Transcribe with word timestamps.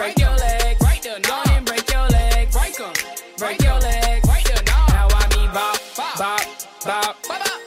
break 0.00 0.18
your 0.18 0.30
leg. 0.30 0.76
Right 0.80 1.02
there, 1.02 1.20
go 1.20 1.42
and 1.50 1.66
break 1.66 1.90
your 1.92 2.08
leg. 2.08 2.50
Break 2.50 2.80
'em. 2.80 2.92
Break 3.36 3.62
your 3.62 3.78
leg. 3.80 4.26
Right 4.26 4.44
there, 4.46 4.62
now 4.66 5.08
I 5.10 5.24
mean 5.36 5.50
bop, 5.52 5.78
bop, 6.16 6.40
bop, 6.86 7.16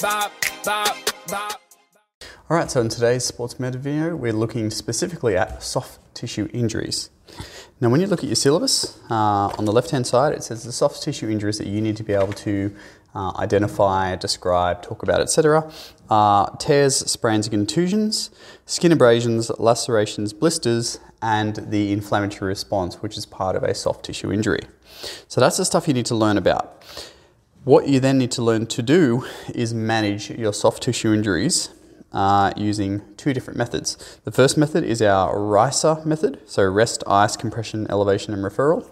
bop, 0.02 0.32
bop, 0.66 0.98
bop. 1.30 1.62
All 2.50 2.58
right, 2.58 2.72
so 2.72 2.82
in 2.82 2.90
today's 2.90 3.24
sports 3.24 3.60
med 3.60 3.76
video, 3.76 4.16
we're 4.16 4.34
looking 4.34 4.72
specifically 4.72 5.38
at 5.38 5.62
soft 5.62 6.00
tissue 6.16 6.50
injuries. 6.54 7.12
Now, 7.80 7.90
when 7.90 8.02
you 8.02 8.08
look 8.08 8.24
at 8.24 8.30
your 8.30 8.36
syllabus, 8.36 8.98
uh, 9.12 9.60
on 9.60 9.66
the 9.66 9.72
left-hand 9.72 10.08
side, 10.08 10.34
it 10.34 10.44
says 10.44 10.64
the 10.64 10.72
soft 10.72 11.04
tissue 11.04 11.30
injuries 11.30 11.60
that 11.60 11.68
you 11.68 11.82
need 11.82 11.98
to 11.98 12.04
be 12.04 12.14
able 12.14 12.34
to 12.34 12.74
uh, 13.16 13.32
identify, 13.38 14.16
describe, 14.16 14.82
talk 14.82 15.04
about, 15.04 15.22
etc. 15.22 15.72
are 16.10 16.56
tears, 16.58 16.96
sprains, 16.98 17.46
and 17.48 17.52
contusions, 17.52 18.32
skin 18.66 18.92
abrasions, 18.92 19.52
lacerations, 19.60 20.34
blisters, 20.34 21.00
and 21.24 21.56
the 21.56 21.94
inflammatory 21.94 22.50
response, 22.50 23.02
which 23.02 23.18
is 23.18 23.26
part 23.26 23.56
of 23.56 23.64
a 23.64 23.74
soft 23.74 24.04
tissue 24.04 24.32
injury. 24.32 24.60
So 25.30 25.40
that's 25.40 25.56
the 25.56 25.64
stuff 25.64 25.88
you 25.88 25.94
need 25.94 26.06
to 26.08 26.16
learn 26.16 26.38
about. 26.38 26.84
What 27.64 27.88
you 27.88 28.02
then 28.02 28.18
need 28.18 28.32
to 28.32 28.42
learn 28.42 28.68
to 28.68 28.84
do 28.84 29.26
is 29.56 29.74
manage 29.74 30.30
your 30.30 30.52
soft 30.52 30.84
tissue 30.84 31.14
injuries 31.14 31.70
uh, 32.12 32.52
using 32.58 33.02
two 33.16 33.34
different 33.34 33.58
methods. 33.58 34.20
The 34.26 34.32
first 34.32 34.58
method 34.58 34.84
is 34.84 35.02
our 35.02 35.42
RICER 35.42 36.02
method, 36.06 36.42
so 36.46 36.70
rest, 36.70 37.06
ice, 37.08 37.38
compression, 37.38 37.88
elevation, 37.90 38.34
and 38.34 38.44
referral. 38.44 38.86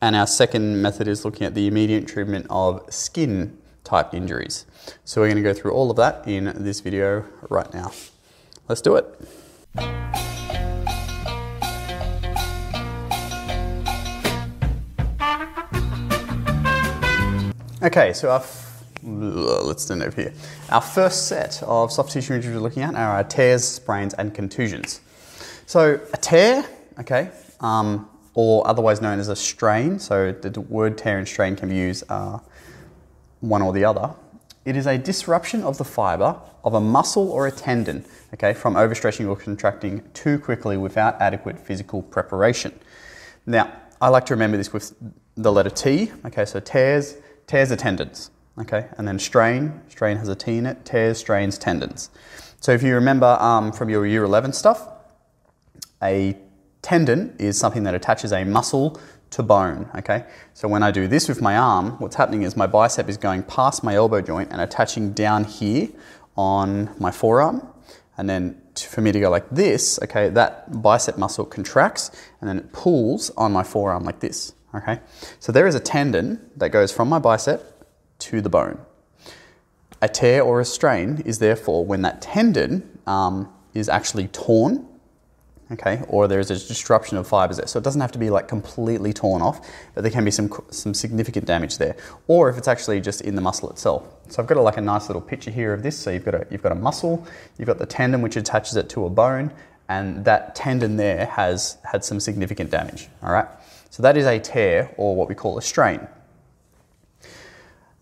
And 0.00 0.16
our 0.16 0.26
second 0.26 0.80
method 0.80 1.06
is 1.06 1.24
looking 1.26 1.46
at 1.46 1.54
the 1.54 1.66
immediate 1.66 2.08
treatment 2.08 2.46
of 2.48 2.82
skin 2.88 3.58
type 3.84 4.14
injuries. 4.14 4.64
So 5.04 5.20
we're 5.20 5.28
going 5.28 5.42
to 5.42 5.42
go 5.42 5.52
through 5.52 5.72
all 5.72 5.90
of 5.90 5.98
that 5.98 6.26
in 6.26 6.44
this 6.64 6.80
video 6.80 7.26
right 7.50 7.72
now. 7.74 7.92
Let's 8.68 8.80
do 8.80 8.96
it. 8.96 10.07
Okay, 17.88 18.12
so 18.12 18.28
our 18.28 18.40
f- 18.40 18.84
let's 19.02 19.84
stand 19.84 20.02
over 20.02 20.20
here. 20.20 20.34
Our 20.68 20.82
first 20.82 21.26
set 21.26 21.62
of 21.62 21.90
soft 21.90 22.12
tissue 22.12 22.34
injuries 22.34 22.54
we're 22.54 22.60
looking 22.60 22.82
at 22.82 22.94
are 22.94 23.16
our 23.16 23.24
tears, 23.24 23.64
sprains, 23.64 24.12
and 24.12 24.34
contusions. 24.34 25.00
So 25.64 25.98
a 26.12 26.16
tear, 26.18 26.66
okay, 27.00 27.30
um, 27.60 28.06
or 28.34 28.68
otherwise 28.68 29.00
known 29.00 29.18
as 29.18 29.28
a 29.28 29.36
strain. 29.36 29.98
So 29.98 30.32
the 30.32 30.60
word 30.60 30.98
tear 30.98 31.16
and 31.16 31.26
strain 31.26 31.56
can 31.56 31.70
be 31.70 31.76
used 31.76 32.04
uh, 32.10 32.40
one 33.40 33.62
or 33.62 33.72
the 33.72 33.86
other. 33.86 34.14
It 34.66 34.76
is 34.76 34.86
a 34.86 34.98
disruption 34.98 35.62
of 35.62 35.78
the 35.78 35.84
fiber 35.84 36.38
of 36.64 36.74
a 36.74 36.80
muscle 36.82 37.32
or 37.32 37.46
a 37.46 37.50
tendon, 37.50 38.04
okay, 38.34 38.52
from 38.52 38.74
overstretching 38.74 39.26
or 39.26 39.34
contracting 39.34 40.02
too 40.12 40.38
quickly 40.38 40.76
without 40.76 41.18
adequate 41.22 41.58
physical 41.58 42.02
preparation. 42.02 42.78
Now, 43.46 43.72
I 43.98 44.08
like 44.08 44.26
to 44.26 44.34
remember 44.34 44.58
this 44.58 44.74
with 44.74 44.92
the 45.38 45.50
letter 45.50 45.70
T, 45.70 46.12
okay, 46.26 46.44
so 46.44 46.60
tears, 46.60 47.14
tears 47.48 47.72
are 47.72 47.76
tendons, 47.76 48.30
okay, 48.60 48.86
and 48.96 49.08
then 49.08 49.18
strain, 49.18 49.80
strain 49.88 50.16
has 50.18 50.28
a 50.28 50.36
T 50.36 50.56
in 50.58 50.66
it, 50.66 50.84
tears, 50.84 51.18
strains, 51.18 51.58
tendons. 51.58 52.10
So 52.60 52.70
if 52.70 52.84
you 52.84 52.94
remember 52.94 53.36
um, 53.40 53.72
from 53.72 53.88
your 53.88 54.06
year 54.06 54.22
11 54.22 54.52
stuff, 54.52 54.88
a 56.00 56.36
tendon 56.82 57.34
is 57.40 57.58
something 57.58 57.82
that 57.82 57.94
attaches 57.94 58.32
a 58.32 58.44
muscle 58.44 59.00
to 59.30 59.42
bone, 59.42 59.88
okay? 59.96 60.24
So 60.54 60.68
when 60.68 60.82
I 60.82 60.90
do 60.90 61.08
this 61.08 61.28
with 61.28 61.40
my 61.40 61.56
arm, 61.56 61.92
what's 61.98 62.16
happening 62.16 62.42
is 62.42 62.56
my 62.56 62.66
bicep 62.66 63.08
is 63.08 63.16
going 63.16 63.42
past 63.42 63.82
my 63.82 63.94
elbow 63.94 64.20
joint 64.20 64.50
and 64.52 64.60
attaching 64.60 65.12
down 65.12 65.44
here 65.44 65.88
on 66.36 66.94
my 66.98 67.10
forearm. 67.10 67.66
And 68.16 68.28
then 68.28 68.60
for 68.76 69.00
me 69.00 69.12
to 69.12 69.20
go 69.20 69.30
like 69.30 69.48
this, 69.50 69.98
okay, 70.04 70.28
that 70.30 70.82
bicep 70.82 71.18
muscle 71.18 71.44
contracts 71.44 72.10
and 72.40 72.48
then 72.48 72.58
it 72.58 72.72
pulls 72.72 73.30
on 73.30 73.52
my 73.52 73.62
forearm 73.62 74.04
like 74.04 74.20
this, 74.20 74.54
okay? 74.74 75.00
So 75.40 75.52
there 75.52 75.66
is 75.66 75.74
a 75.74 75.80
tendon 75.80 76.50
that 76.56 76.70
goes 76.70 76.92
from 76.92 77.08
my 77.08 77.18
bicep 77.18 77.86
to 78.20 78.40
the 78.40 78.48
bone. 78.48 78.80
A 80.00 80.08
tear 80.08 80.42
or 80.42 80.60
a 80.60 80.64
strain 80.64 81.22
is 81.24 81.38
therefore 81.38 81.84
when 81.84 82.02
that 82.02 82.22
tendon 82.22 82.98
um, 83.06 83.52
is 83.74 83.88
actually 83.88 84.28
torn 84.28 84.88
okay, 85.70 86.02
or 86.08 86.26
there's 86.28 86.50
a 86.50 86.54
disruption 86.54 87.16
of 87.16 87.26
fibers 87.26 87.58
there. 87.58 87.66
So 87.66 87.78
it 87.78 87.82
doesn't 87.82 88.00
have 88.00 88.12
to 88.12 88.18
be 88.18 88.30
like 88.30 88.48
completely 88.48 89.12
torn 89.12 89.42
off, 89.42 89.66
but 89.94 90.02
there 90.02 90.10
can 90.10 90.24
be 90.24 90.30
some, 90.30 90.50
some 90.70 90.94
significant 90.94 91.46
damage 91.46 91.78
there. 91.78 91.96
Or 92.26 92.48
if 92.48 92.56
it's 92.56 92.68
actually 92.68 93.00
just 93.00 93.20
in 93.20 93.34
the 93.34 93.40
muscle 93.40 93.70
itself. 93.70 94.06
So 94.28 94.42
I've 94.42 94.48
got 94.48 94.56
a, 94.56 94.62
like 94.62 94.76
a 94.76 94.82
nice 94.82 95.08
little 95.08 95.22
picture 95.22 95.50
here 95.50 95.72
of 95.72 95.82
this. 95.82 95.98
So 95.98 96.10
you've 96.10 96.24
got, 96.24 96.34
a, 96.34 96.46
you've 96.50 96.62
got 96.62 96.72
a 96.72 96.76
muscle, 96.76 97.26
you've 97.58 97.66
got 97.66 97.78
the 97.78 97.86
tendon 97.86 98.22
which 98.22 98.36
attaches 98.36 98.76
it 98.76 98.88
to 98.90 99.04
a 99.04 99.10
bone, 99.10 99.52
and 99.88 100.24
that 100.24 100.54
tendon 100.54 100.96
there 100.96 101.26
has 101.26 101.78
had 101.84 102.04
some 102.04 102.20
significant 102.20 102.70
damage, 102.70 103.08
all 103.22 103.32
right? 103.32 103.46
So 103.90 104.02
that 104.02 104.16
is 104.16 104.26
a 104.26 104.38
tear 104.38 104.94
or 104.96 105.16
what 105.16 105.28
we 105.28 105.34
call 105.34 105.58
a 105.58 105.62
strain. 105.62 106.06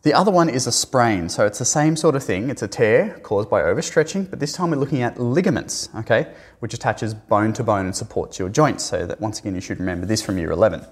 The 0.02 0.14
other 0.14 0.30
one 0.30 0.48
is 0.48 0.68
a 0.68 0.72
sprain. 0.72 1.28
So 1.28 1.46
it's 1.46 1.58
the 1.58 1.64
same 1.64 1.96
sort 1.96 2.14
of 2.14 2.22
thing. 2.22 2.48
It's 2.48 2.62
a 2.62 2.68
tear 2.68 3.18
caused 3.24 3.50
by 3.50 3.62
overstretching, 3.62 4.30
but 4.30 4.38
this 4.38 4.52
time 4.52 4.70
we're 4.70 4.76
looking 4.76 5.02
at 5.02 5.18
ligaments, 5.18 5.88
okay, 5.96 6.32
which 6.60 6.74
attaches 6.74 7.12
bone 7.12 7.52
to 7.54 7.64
bone 7.64 7.86
and 7.86 7.96
supports 7.96 8.38
your 8.38 8.48
joints. 8.48 8.84
So 8.84 9.04
that 9.04 9.20
once 9.20 9.40
again, 9.40 9.56
you 9.56 9.60
should 9.60 9.80
remember 9.80 10.06
this 10.06 10.22
from 10.22 10.38
year 10.38 10.52
11. 10.52 10.86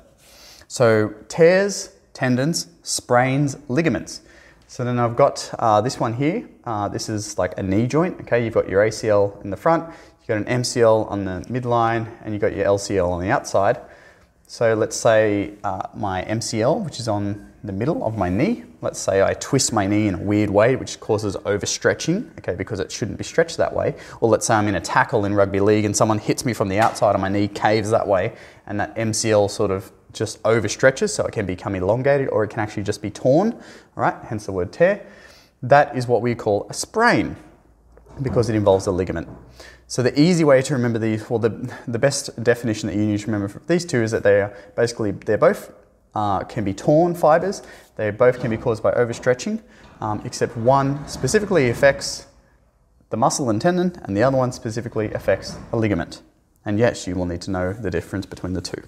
So 0.66 1.14
tears, 1.28 1.90
tendons, 2.12 2.66
sprains, 2.82 3.56
ligaments. 3.68 4.22
So 4.66 4.84
then 4.84 4.98
I've 4.98 5.14
got 5.14 5.48
uh, 5.60 5.80
this 5.80 6.00
one 6.00 6.14
here. 6.14 6.48
Uh, 6.64 6.88
this 6.88 7.08
is 7.08 7.38
like 7.38 7.56
a 7.56 7.62
knee 7.62 7.86
joint, 7.86 8.20
okay. 8.22 8.44
You've 8.44 8.54
got 8.54 8.68
your 8.68 8.84
ACL 8.84 9.40
in 9.44 9.50
the 9.50 9.56
front, 9.56 9.88
you've 10.18 10.26
got 10.26 10.38
an 10.38 10.62
MCL 10.62 11.08
on 11.08 11.24
the 11.24 11.44
midline, 11.48 12.08
and 12.24 12.34
you've 12.34 12.40
got 12.40 12.56
your 12.56 12.66
LCL 12.66 13.08
on 13.08 13.20
the 13.20 13.30
outside. 13.30 13.78
So 14.46 14.74
let's 14.74 14.94
say 14.94 15.54
uh, 15.64 15.88
my 15.94 16.22
MCL, 16.24 16.84
which 16.84 17.00
is 17.00 17.08
on 17.08 17.50
the 17.64 17.72
middle 17.72 18.04
of 18.04 18.18
my 18.18 18.28
knee. 18.28 18.64
Let's 18.82 18.98
say 18.98 19.22
I 19.22 19.32
twist 19.34 19.72
my 19.72 19.86
knee 19.86 20.06
in 20.06 20.14
a 20.14 20.18
weird 20.18 20.50
way, 20.50 20.76
which 20.76 21.00
causes 21.00 21.34
overstretching, 21.34 22.38
okay, 22.38 22.54
because 22.54 22.78
it 22.78 22.92
shouldn't 22.92 23.16
be 23.16 23.24
stretched 23.24 23.56
that 23.56 23.74
way. 23.74 23.94
Or 24.20 24.28
let's 24.28 24.46
say 24.46 24.54
I'm 24.54 24.68
in 24.68 24.74
a 24.74 24.80
tackle 24.80 25.24
in 25.24 25.34
rugby 25.34 25.60
league 25.60 25.86
and 25.86 25.96
someone 25.96 26.18
hits 26.18 26.44
me 26.44 26.52
from 26.52 26.68
the 26.68 26.78
outside 26.78 27.14
and 27.14 27.22
my 27.22 27.30
knee 27.30 27.48
caves 27.48 27.88
that 27.90 28.06
way, 28.06 28.34
and 28.66 28.78
that 28.78 28.94
MCL 28.96 29.50
sort 29.50 29.70
of 29.70 29.90
just 30.12 30.42
overstretches, 30.42 31.10
so 31.10 31.24
it 31.24 31.32
can 31.32 31.46
become 31.46 31.74
elongated 31.74 32.28
or 32.28 32.44
it 32.44 32.48
can 32.48 32.60
actually 32.60 32.82
just 32.82 33.00
be 33.00 33.10
torn, 33.10 33.52
all 33.52 33.60
right, 33.96 34.16
hence 34.24 34.44
the 34.44 34.52
word 34.52 34.72
tear. 34.72 35.06
That 35.62 35.96
is 35.96 36.06
what 36.06 36.20
we 36.20 36.34
call 36.34 36.66
a 36.68 36.74
sprain 36.74 37.34
because 38.22 38.50
it 38.50 38.54
involves 38.54 38.86
a 38.86 38.92
ligament. 38.92 39.28
So 39.86 40.02
the 40.02 40.18
easy 40.18 40.44
way 40.44 40.62
to 40.62 40.74
remember 40.74 40.98
these, 40.98 41.28
well, 41.28 41.38
the, 41.38 41.72
the 41.86 41.98
best 41.98 42.42
definition 42.42 42.88
that 42.88 42.96
you 42.96 43.04
need 43.04 43.20
to 43.20 43.26
remember 43.26 43.48
for 43.48 43.60
these 43.66 43.84
two 43.84 44.02
is 44.02 44.10
that 44.12 44.22
they 44.22 44.40
are 44.40 44.56
basically, 44.76 45.10
they're 45.10 45.38
both 45.38 45.72
uh, 46.14 46.44
can 46.44 46.64
be 46.64 46.72
torn 46.72 47.14
fibers. 47.14 47.62
They 47.96 48.10
both 48.10 48.40
can 48.40 48.50
be 48.50 48.56
caused 48.56 48.82
by 48.82 48.92
overstretching, 48.92 49.60
um, 50.00 50.22
except 50.24 50.56
one 50.56 51.06
specifically 51.08 51.70
affects 51.70 52.26
the 53.10 53.16
muscle 53.16 53.50
and 53.50 53.60
tendon, 53.60 54.00
and 54.04 54.16
the 54.16 54.22
other 54.22 54.36
one 54.36 54.52
specifically 54.52 55.12
affects 55.12 55.56
a 55.72 55.76
ligament. 55.76 56.22
And 56.64 56.78
yes, 56.78 57.06
you 57.06 57.14
will 57.14 57.26
need 57.26 57.42
to 57.42 57.50
know 57.50 57.72
the 57.72 57.90
difference 57.90 58.26
between 58.26 58.54
the 58.54 58.60
two. 58.60 58.82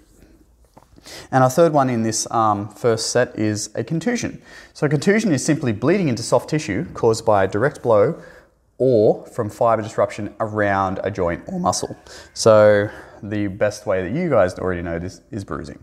And 1.30 1.44
our 1.44 1.50
third 1.50 1.72
one 1.72 1.88
in 1.88 2.02
this 2.02 2.28
um, 2.32 2.68
first 2.68 3.10
set 3.10 3.38
is 3.38 3.70
a 3.74 3.84
contusion. 3.84 4.42
So, 4.72 4.86
a 4.86 4.88
contusion 4.88 5.30
is 5.30 5.44
simply 5.44 5.72
bleeding 5.72 6.08
into 6.08 6.22
soft 6.22 6.50
tissue 6.50 6.86
caused 6.94 7.24
by 7.24 7.44
a 7.44 7.48
direct 7.48 7.82
blow 7.82 8.20
or 8.78 9.26
from 9.26 9.50
fiber 9.50 9.82
disruption 9.82 10.34
around 10.40 11.00
a 11.02 11.10
joint 11.10 11.42
or 11.46 11.58
muscle. 11.58 11.96
So, 12.34 12.90
the 13.22 13.46
best 13.46 13.86
way 13.86 14.02
that 14.02 14.16
you 14.16 14.28
guys 14.28 14.58
already 14.58 14.82
know 14.82 14.98
this 14.98 15.22
is 15.30 15.44
bruising. 15.44 15.82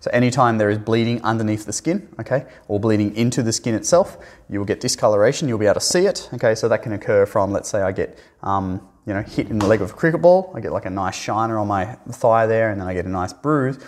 So 0.00 0.10
anytime 0.12 0.56
there 0.56 0.70
is 0.70 0.78
bleeding 0.78 1.22
underneath 1.22 1.66
the 1.66 1.74
skin, 1.74 2.08
okay, 2.18 2.46
or 2.68 2.80
bleeding 2.80 3.14
into 3.16 3.42
the 3.42 3.52
skin 3.52 3.74
itself, 3.74 4.16
you 4.48 4.58
will 4.58 4.66
get 4.66 4.80
discoloration. 4.80 5.46
You'll 5.46 5.58
be 5.58 5.66
able 5.66 5.74
to 5.74 5.80
see 5.80 6.06
it, 6.06 6.28
okay. 6.34 6.54
So 6.54 6.68
that 6.68 6.82
can 6.82 6.92
occur 6.94 7.26
from, 7.26 7.52
let's 7.52 7.68
say, 7.68 7.82
I 7.82 7.92
get, 7.92 8.18
um, 8.42 8.86
you 9.06 9.12
know, 9.12 9.22
hit 9.22 9.50
in 9.50 9.58
the 9.58 9.66
leg 9.66 9.80
with 9.80 9.90
a 9.90 9.94
cricket 9.94 10.22
ball. 10.22 10.52
I 10.54 10.60
get 10.60 10.72
like 10.72 10.86
a 10.86 10.90
nice 10.90 11.14
shiner 11.14 11.58
on 11.58 11.68
my 11.68 11.96
thigh 12.10 12.46
there, 12.46 12.70
and 12.70 12.80
then 12.80 12.88
I 12.88 12.94
get 12.94 13.04
a 13.04 13.10
nice 13.10 13.34
bruise. 13.34 13.78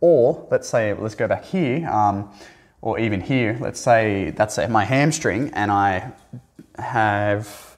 Or 0.00 0.46
let's 0.50 0.68
say, 0.68 0.92
let's 0.92 1.14
go 1.14 1.26
back 1.26 1.44
here, 1.44 1.88
um, 1.88 2.30
or 2.82 2.98
even 2.98 3.22
here. 3.22 3.56
Let's 3.60 3.80
say 3.80 4.30
that's 4.30 4.58
my 4.68 4.84
hamstring, 4.84 5.50
and 5.54 5.70
I 5.70 6.12
have 6.76 7.71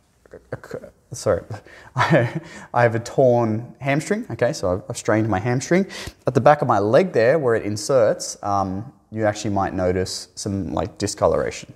sorry, 1.13 1.43
I, 1.97 2.41
I 2.73 2.83
have 2.83 2.95
a 2.95 3.01
torn 3.01 3.75
hamstring. 3.81 4.27
Okay, 4.31 4.53
so 4.53 4.73
I've, 4.73 4.83
I've, 4.89 4.97
strained 4.97 5.29
my 5.29 5.39
hamstring. 5.39 5.87
At 6.27 6.35
the 6.35 6.41
back 6.41 6.63
of 6.63 6.69
my 6.69 6.79
leg 6.79 7.13
there, 7.13 7.39
where 7.39 7.55
it 7.55 7.65
inserts, 7.65 8.37
um, 8.43 8.93
you 9.11 9.25
actually 9.25 9.55
might 9.55 9.75
notice 9.75 10.29
some 10.35 10.73
like 10.73 10.99
discoloration. 10.99 11.73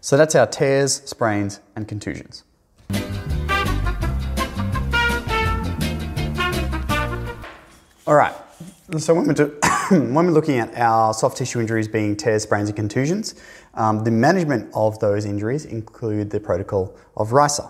So 0.00 0.16
that's 0.16 0.34
our 0.34 0.46
tears, 0.46 0.94
sprains, 1.04 1.60
and 1.76 1.86
contusions. 1.86 2.44
All 8.06 8.14
right. 8.14 8.34
So 8.96 9.12
when 9.12 9.26
we're, 9.26 9.34
do, 9.34 9.58
when 9.90 10.12
we're 10.12 10.30
looking 10.30 10.58
at 10.58 10.76
our 10.76 11.14
soft 11.14 11.38
tissue 11.38 11.60
injuries 11.60 11.88
being 11.88 12.14
tears, 12.14 12.42
sprains, 12.42 12.68
and 12.68 12.76
contusions, 12.76 13.34
um, 13.72 14.04
the 14.04 14.10
management 14.10 14.70
of 14.74 14.98
those 14.98 15.24
injuries 15.24 15.64
include 15.64 16.28
the 16.28 16.38
protocol 16.38 16.94
of 17.16 17.32
RICER. 17.32 17.64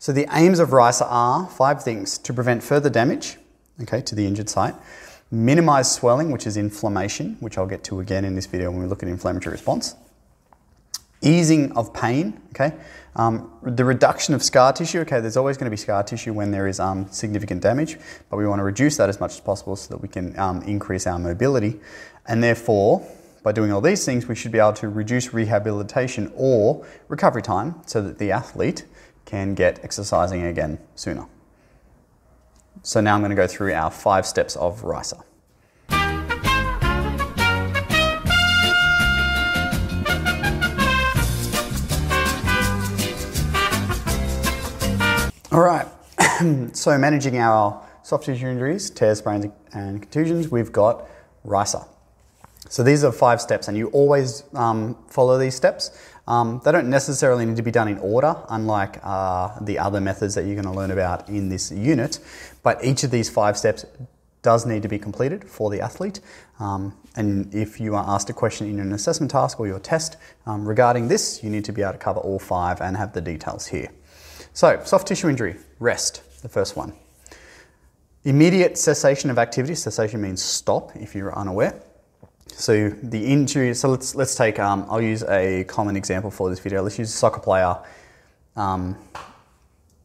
So 0.00 0.10
the 0.10 0.26
aims 0.32 0.58
of 0.58 0.72
RICER 0.72 1.04
are 1.04 1.46
five 1.48 1.80
things 1.84 2.18
to 2.18 2.34
prevent 2.34 2.64
further 2.64 2.90
damage 2.90 3.36
okay, 3.80 4.00
to 4.02 4.16
the 4.16 4.26
injured 4.26 4.48
site, 4.48 4.74
minimize 5.30 5.88
swelling, 5.88 6.32
which 6.32 6.48
is 6.48 6.56
inflammation, 6.56 7.36
which 7.38 7.56
I'll 7.56 7.66
get 7.66 7.84
to 7.84 8.00
again 8.00 8.24
in 8.24 8.34
this 8.34 8.46
video 8.46 8.72
when 8.72 8.80
we 8.80 8.86
look 8.86 9.04
at 9.04 9.08
inflammatory 9.08 9.52
response. 9.52 9.94
Easing 11.22 11.72
of 11.72 11.94
pain, 11.94 12.40
okay. 12.50 12.72
Um, 13.14 13.52
the 13.62 13.84
reduction 13.84 14.34
of 14.34 14.42
scar 14.42 14.72
tissue, 14.72 15.00
okay, 15.00 15.20
there's 15.20 15.36
always 15.36 15.56
going 15.56 15.66
to 15.66 15.70
be 15.70 15.76
scar 15.76 16.02
tissue 16.02 16.32
when 16.32 16.50
there 16.50 16.66
is 16.66 16.80
um, 16.80 17.06
significant 17.10 17.62
damage, 17.62 17.98
but 18.28 18.38
we 18.38 18.46
want 18.46 18.58
to 18.58 18.64
reduce 18.64 18.96
that 18.96 19.08
as 19.08 19.20
much 19.20 19.32
as 19.32 19.40
possible 19.40 19.76
so 19.76 19.94
that 19.94 20.00
we 20.00 20.08
can 20.08 20.36
um, 20.38 20.62
increase 20.62 21.06
our 21.06 21.18
mobility. 21.18 21.78
And 22.26 22.42
therefore, 22.42 23.06
by 23.42 23.52
doing 23.52 23.72
all 23.72 23.80
these 23.80 24.04
things, 24.04 24.26
we 24.26 24.34
should 24.34 24.52
be 24.52 24.58
able 24.58 24.72
to 24.74 24.88
reduce 24.88 25.34
rehabilitation 25.34 26.32
or 26.34 26.86
recovery 27.08 27.42
time 27.42 27.82
so 27.86 28.00
that 28.02 28.18
the 28.18 28.32
athlete 28.32 28.86
can 29.24 29.54
get 29.54 29.84
exercising 29.84 30.42
again 30.44 30.78
sooner. 30.94 31.26
So 32.82 33.00
now 33.00 33.14
I'm 33.14 33.20
going 33.20 33.30
to 33.30 33.36
go 33.36 33.46
through 33.46 33.74
our 33.74 33.90
five 33.90 34.26
steps 34.26 34.56
of 34.56 34.82
RICER. 34.84 35.18
All 45.52 45.60
right, 45.60 45.86
so 46.74 46.96
managing 46.96 47.36
our 47.36 47.86
soft 48.02 48.24
tissue 48.24 48.46
injuries, 48.46 48.88
tears, 48.88 49.18
sprains, 49.18 49.52
and 49.74 50.00
contusions, 50.00 50.50
we've 50.50 50.72
got 50.72 51.06
RICER. 51.44 51.82
So 52.70 52.82
these 52.82 53.04
are 53.04 53.12
five 53.12 53.38
steps, 53.38 53.68
and 53.68 53.76
you 53.76 53.88
always 53.88 54.44
um, 54.54 54.96
follow 55.10 55.36
these 55.36 55.54
steps. 55.54 55.90
Um, 56.26 56.62
they 56.64 56.72
don't 56.72 56.88
necessarily 56.88 57.44
need 57.44 57.56
to 57.56 57.62
be 57.62 57.70
done 57.70 57.86
in 57.88 57.98
order, 57.98 58.34
unlike 58.48 58.98
uh, 59.02 59.58
the 59.60 59.78
other 59.78 60.00
methods 60.00 60.34
that 60.36 60.46
you're 60.46 60.54
going 60.54 60.64
to 60.64 60.70
learn 60.72 60.90
about 60.90 61.28
in 61.28 61.50
this 61.50 61.70
unit. 61.70 62.18
But 62.62 62.82
each 62.82 63.04
of 63.04 63.10
these 63.10 63.28
five 63.28 63.58
steps 63.58 63.84
does 64.40 64.64
need 64.64 64.80
to 64.84 64.88
be 64.88 64.98
completed 64.98 65.44
for 65.44 65.68
the 65.68 65.82
athlete. 65.82 66.20
Um, 66.60 66.96
and 67.14 67.54
if 67.54 67.78
you 67.78 67.94
are 67.94 68.04
asked 68.08 68.30
a 68.30 68.32
question 68.32 68.70
in 68.70 68.80
an 68.80 68.94
assessment 68.94 69.30
task 69.30 69.60
or 69.60 69.66
your 69.66 69.80
test 69.80 70.16
um, 70.46 70.66
regarding 70.66 71.08
this, 71.08 71.44
you 71.44 71.50
need 71.50 71.66
to 71.66 71.72
be 71.72 71.82
able 71.82 71.92
to 71.92 71.98
cover 71.98 72.20
all 72.20 72.38
five 72.38 72.80
and 72.80 72.96
have 72.96 73.12
the 73.12 73.20
details 73.20 73.66
here. 73.66 73.90
So, 74.54 74.80
soft 74.84 75.08
tissue 75.08 75.28
injury, 75.28 75.56
rest, 75.78 76.22
the 76.42 76.48
first 76.48 76.76
one. 76.76 76.92
Immediate 78.24 78.76
cessation 78.76 79.30
of 79.30 79.38
activity, 79.38 79.74
cessation 79.74 80.20
means 80.20 80.42
stop 80.42 80.94
if 80.94 81.14
you're 81.14 81.36
unaware. 81.36 81.80
So 82.48 82.90
the 82.90 83.24
injury, 83.24 83.74
so 83.74 83.88
let's, 83.88 84.14
let's 84.14 84.34
take, 84.34 84.58
um, 84.58 84.86
I'll 84.88 85.00
use 85.00 85.24
a 85.24 85.64
common 85.64 85.96
example 85.96 86.30
for 86.30 86.50
this 86.50 86.60
video. 86.60 86.82
Let's 86.82 86.98
use 86.98 87.08
a 87.08 87.16
soccer 87.16 87.40
player, 87.40 87.76
um, 88.54 88.96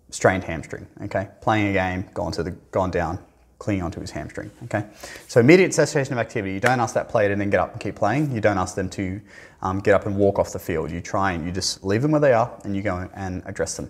strained 0.09 0.45
hamstring, 0.45 0.87
okay? 1.03 1.27
Playing 1.41 1.67
a 1.67 1.73
game, 1.73 2.05
gone, 2.13 2.31
to 2.31 2.43
the, 2.43 2.51
gone 2.71 2.89
down, 2.89 3.19
clinging 3.59 3.83
onto 3.83 3.99
his 3.99 4.11
hamstring, 4.11 4.51
okay? 4.65 4.85
So 5.27 5.39
immediate 5.39 5.73
cessation 5.73 6.13
of 6.13 6.19
activity, 6.19 6.53
you 6.53 6.59
don't 6.59 6.79
ask 6.79 6.93
that 6.93 7.09
player 7.09 7.29
to 7.29 7.35
then 7.35 7.49
get 7.49 7.59
up 7.59 7.71
and 7.71 7.81
keep 7.81 7.95
playing. 7.95 8.31
You 8.31 8.41
don't 8.41 8.57
ask 8.57 8.75
them 8.75 8.89
to 8.91 9.19
um, 9.61 9.79
get 9.79 9.93
up 9.93 10.05
and 10.05 10.15
walk 10.15 10.37
off 10.39 10.53
the 10.53 10.59
field. 10.59 10.91
You 10.91 11.01
try 11.01 11.31
and 11.31 11.45
you 11.45 11.51
just 11.51 11.83
leave 11.83 12.01
them 12.01 12.11
where 12.11 12.21
they 12.21 12.33
are 12.33 12.51
and 12.63 12.75
you 12.75 12.81
go 12.81 13.09
and 13.13 13.41
address 13.45 13.75
them. 13.75 13.89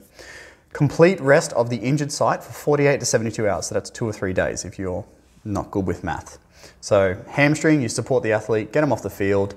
Complete 0.73 1.19
rest 1.19 1.53
of 1.53 1.69
the 1.69 1.77
injured 1.77 2.11
site 2.11 2.43
for 2.43 2.53
48 2.53 2.99
to 2.99 3.05
72 3.05 3.47
hours. 3.47 3.67
So 3.67 3.75
that's 3.75 3.89
two 3.89 4.05
or 4.05 4.13
three 4.13 4.33
days 4.33 4.63
if 4.63 4.79
you're 4.79 5.05
not 5.43 5.71
good 5.71 5.85
with 5.85 6.03
math. 6.03 6.37
So 6.81 7.21
hamstring, 7.29 7.81
you 7.81 7.89
support 7.89 8.23
the 8.23 8.31
athlete, 8.31 8.71
get 8.71 8.81
them 8.81 8.93
off 8.93 9.01
the 9.01 9.09
field, 9.09 9.55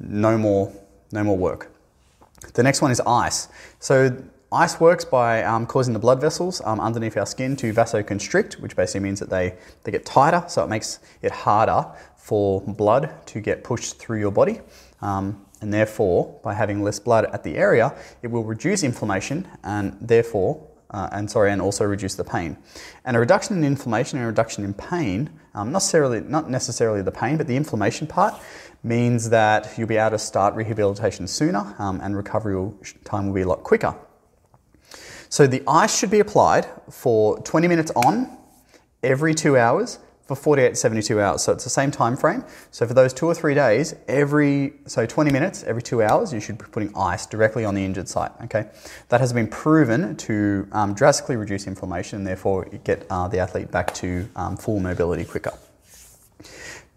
no 0.00 0.36
more, 0.38 0.72
no 1.12 1.22
more 1.22 1.36
work. 1.36 1.70
The 2.54 2.62
next 2.62 2.82
one 2.82 2.90
is 2.90 3.00
ice. 3.06 3.48
So 3.78 4.16
ice 4.52 4.78
works 4.78 5.04
by 5.04 5.42
um, 5.42 5.66
causing 5.66 5.92
the 5.92 5.98
blood 5.98 6.20
vessels 6.20 6.60
um, 6.64 6.80
underneath 6.80 7.16
our 7.16 7.26
skin 7.26 7.56
to 7.56 7.72
vasoconstrict, 7.72 8.60
which 8.60 8.76
basically 8.76 9.00
means 9.00 9.20
that 9.20 9.30
they, 9.30 9.54
they 9.84 9.92
get 9.92 10.04
tighter, 10.04 10.44
so 10.48 10.62
it 10.64 10.68
makes 10.68 10.98
it 11.22 11.32
harder 11.32 11.86
for 12.16 12.60
blood 12.60 13.14
to 13.26 13.40
get 13.40 13.64
pushed 13.64 13.98
through 13.98 14.20
your 14.20 14.30
body. 14.30 14.60
Um, 15.00 15.44
and 15.60 15.72
therefore, 15.72 16.38
by 16.42 16.54
having 16.54 16.82
less 16.82 16.98
blood 16.98 17.24
at 17.26 17.44
the 17.44 17.56
area, 17.56 17.94
it 18.22 18.28
will 18.28 18.44
reduce 18.44 18.82
inflammation 18.82 19.48
and 19.62 19.96
therefore 20.00 20.68
uh, 20.92 21.08
and 21.12 21.30
sorry, 21.30 21.50
and 21.50 21.62
also 21.62 21.84
reduce 21.84 22.14
the 22.14 22.24
pain. 22.24 22.56
And 23.04 23.16
a 23.16 23.20
reduction 23.20 23.56
in 23.56 23.64
inflammation 23.64 24.18
and 24.18 24.24
a 24.24 24.28
reduction 24.28 24.64
in 24.64 24.74
pain, 24.74 25.30
um, 25.54 25.72
not 25.72 25.80
necessarily 25.80 26.20
not 26.20 26.50
necessarily 26.50 27.02
the 27.02 27.12
pain, 27.12 27.36
but 27.36 27.46
the 27.46 27.56
inflammation 27.56 28.06
part 28.06 28.34
means 28.82 29.30
that 29.30 29.72
you'll 29.76 29.88
be 29.88 29.96
able 29.96 30.10
to 30.10 30.18
start 30.18 30.54
rehabilitation 30.54 31.26
sooner, 31.26 31.74
um, 31.78 32.00
and 32.02 32.16
recovery 32.16 32.70
time 33.04 33.26
will 33.26 33.34
be 33.34 33.42
a 33.42 33.48
lot 33.48 33.62
quicker. 33.62 33.94
So 35.32 35.46
the 35.46 35.62
ice 35.66 35.98
should 35.98 36.10
be 36.10 36.20
applied 36.20 36.66
for 36.90 37.38
20 37.38 37.66
minutes 37.66 37.90
on 37.96 38.36
every 39.02 39.34
two 39.34 39.56
hours 39.56 39.98
for 40.26 40.36
48 40.36 40.68
to 40.68 40.74
72 40.74 41.18
hours. 41.22 41.42
So 41.42 41.52
it's 41.52 41.64
the 41.64 41.70
same 41.70 41.90
time 41.90 42.18
frame. 42.18 42.44
So 42.70 42.86
for 42.86 42.92
those 42.92 43.14
two 43.14 43.24
or 43.24 43.34
three 43.34 43.54
days, 43.54 43.94
every 44.08 44.74
so 44.84 45.06
20 45.06 45.32
minutes 45.32 45.64
every 45.64 45.80
two 45.80 46.02
hours, 46.02 46.34
you 46.34 46.40
should 46.40 46.58
be 46.58 46.66
putting 46.66 46.94
ice 46.94 47.24
directly 47.24 47.64
on 47.64 47.74
the 47.74 47.82
injured 47.82 48.10
site. 48.10 48.32
Okay, 48.44 48.68
that 49.08 49.22
has 49.22 49.32
been 49.32 49.48
proven 49.48 50.18
to 50.18 50.68
um, 50.72 50.92
drastically 50.92 51.36
reduce 51.36 51.66
inflammation 51.66 52.18
and 52.18 52.26
therefore 52.26 52.66
get 52.84 53.06
uh, 53.08 53.26
the 53.26 53.38
athlete 53.38 53.70
back 53.70 53.94
to 53.94 54.28
um, 54.36 54.58
full 54.58 54.80
mobility 54.80 55.24
quicker. 55.24 55.54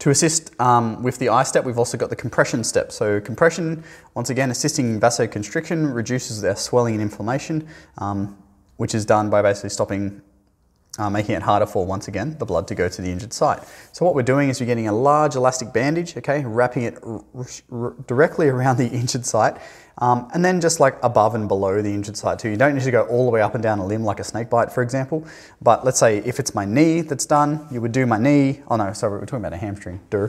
To 0.06 0.12
assist 0.12 0.54
um, 0.62 1.02
with 1.02 1.18
the 1.18 1.30
ice 1.30 1.50
step, 1.50 1.66
we've 1.66 1.80
also 1.80 1.98
got 1.98 2.12
the 2.12 2.16
compression 2.16 2.64
step. 2.64 2.92
So 2.92 3.20
compression, 3.20 3.84
once 4.14 4.30
again, 4.30 4.52
assisting 4.52 5.00
vasoconstriction, 5.00 5.96
reduces 5.96 6.42
their 6.42 6.56
swelling 6.56 6.94
and 6.94 7.02
inflammation, 7.02 7.68
um, 7.98 8.38
which 8.78 8.94
is 8.94 9.04
done 9.04 9.32
by 9.32 9.42
basically 9.42 9.72
stopping 9.72 10.22
uh, 10.98 11.10
making 11.10 11.36
it 11.36 11.42
harder 11.42 11.66
for, 11.66 11.86
once 11.86 12.08
again, 12.08 12.38
the 12.38 12.46
blood 12.46 12.68
to 12.68 12.76
go 12.76 12.88
to 12.88 13.02
the 13.02 13.12
injured 13.12 13.34
site. 13.34 13.60
So 13.92 14.06
what 14.06 14.16
we're 14.16 14.24
doing 14.24 14.50
is 14.50 14.60
we're 14.60 14.66
getting 14.66 14.88
a 14.88 14.94
large 14.94 15.36
elastic 15.36 15.74
bandage, 15.74 16.16
okay, 16.18 16.44
wrapping 16.46 16.84
it 16.84 16.98
directly 18.08 18.48
around 18.56 18.78
the 18.78 18.88
injured 18.88 19.26
site, 19.26 19.58
um, 20.00 20.30
and 20.34 20.44
then 20.44 20.60
just 20.60 20.80
like 20.80 20.98
above 21.04 21.36
and 21.36 21.48
below 21.48 21.82
the 21.82 21.94
injured 21.94 22.18
site 22.18 22.40
too. 22.40 22.50
You 22.50 22.58
don't 22.58 22.76
need 22.76 22.84
to 22.84 22.92
go 22.92 23.04
all 23.04 23.26
the 23.26 23.32
way 23.32 23.42
up 23.42 23.54
and 23.54 23.64
down 23.64 23.80
a 23.80 23.86
limb 23.86 24.04
like 24.04 24.20
a 24.20 24.24
snake 24.24 24.50
bite, 24.50 24.72
for 24.72 24.84
example. 24.84 25.26
But 25.62 25.86
let's 25.86 26.00
say 26.00 26.18
if 26.20 26.40
it's 26.40 26.54
my 26.54 26.66
knee 26.66 27.02
that's 27.02 27.26
done, 27.26 27.66
you 27.72 27.82
would 27.82 27.92
do 27.92 28.06
my 28.06 28.18
knee. 28.18 28.62
Oh 28.68 28.76
no, 28.76 28.92
sorry, 28.94 29.20
we're 29.20 29.26
talking 29.26 29.40
about 29.40 29.54
a 29.54 29.58
hamstring. 29.58 30.02
Duh. 30.10 30.28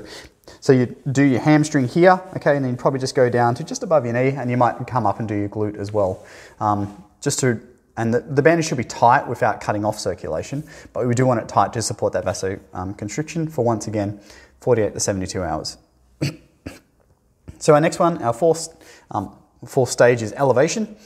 So 0.61 0.73
you 0.73 0.95
do 1.11 1.25
your 1.25 1.41
hamstring 1.41 1.89
here, 1.89 2.21
okay, 2.37 2.57
and 2.57 2.65
then 2.65 2.77
probably 2.77 3.01
just 3.01 3.17
go 3.17 3.29
down 3.29 3.57
to 3.57 3.65
just 3.65 3.83
above 3.83 4.05
your 4.05 4.15
knee, 4.15 4.31
and 4.31 4.49
you 4.51 4.57
might 4.57 4.87
come 4.87 5.05
up 5.05 5.19
and 5.19 5.27
do 5.27 5.35
your 5.35 5.49
glute 5.49 5.77
as 5.77 5.93
well, 5.93 6.25
um, 6.61 7.03
just 7.21 7.41
to 7.41 7.61
and 7.97 8.13
the, 8.13 8.21
the, 8.21 8.43
bandage 8.43 8.67
should 8.67 8.79
be 8.79 8.85
tight 8.85 9.27
without 9.27 9.61
cutting 9.61 9.85
off 9.85 9.99
circulation, 9.99 10.65
but 10.93 11.07
we 11.07 11.15
do 11.15 11.27
want 11.27 11.41
it 11.41 11.49
tight 11.49 11.73
to 11.73 11.83
support 11.83 12.13
that 12.13 12.25
vasoconstriction 12.25 13.37
um, 13.37 13.47
for 13.47 13.65
once 13.65 13.87
again 13.87 14.21
48 14.61 14.95
to 14.95 15.01
72 15.01 15.43
hours. 15.43 15.79
so 17.59 17.75
our 17.75 17.81
next 17.81 17.99
one, 17.99 18.23
our 18.23 18.33
fourth, 18.33 18.69
um, 19.11 19.37
fourth 19.67 19.91
stage 19.91 20.23
is 20.23 20.33
elevation. 20.35 20.97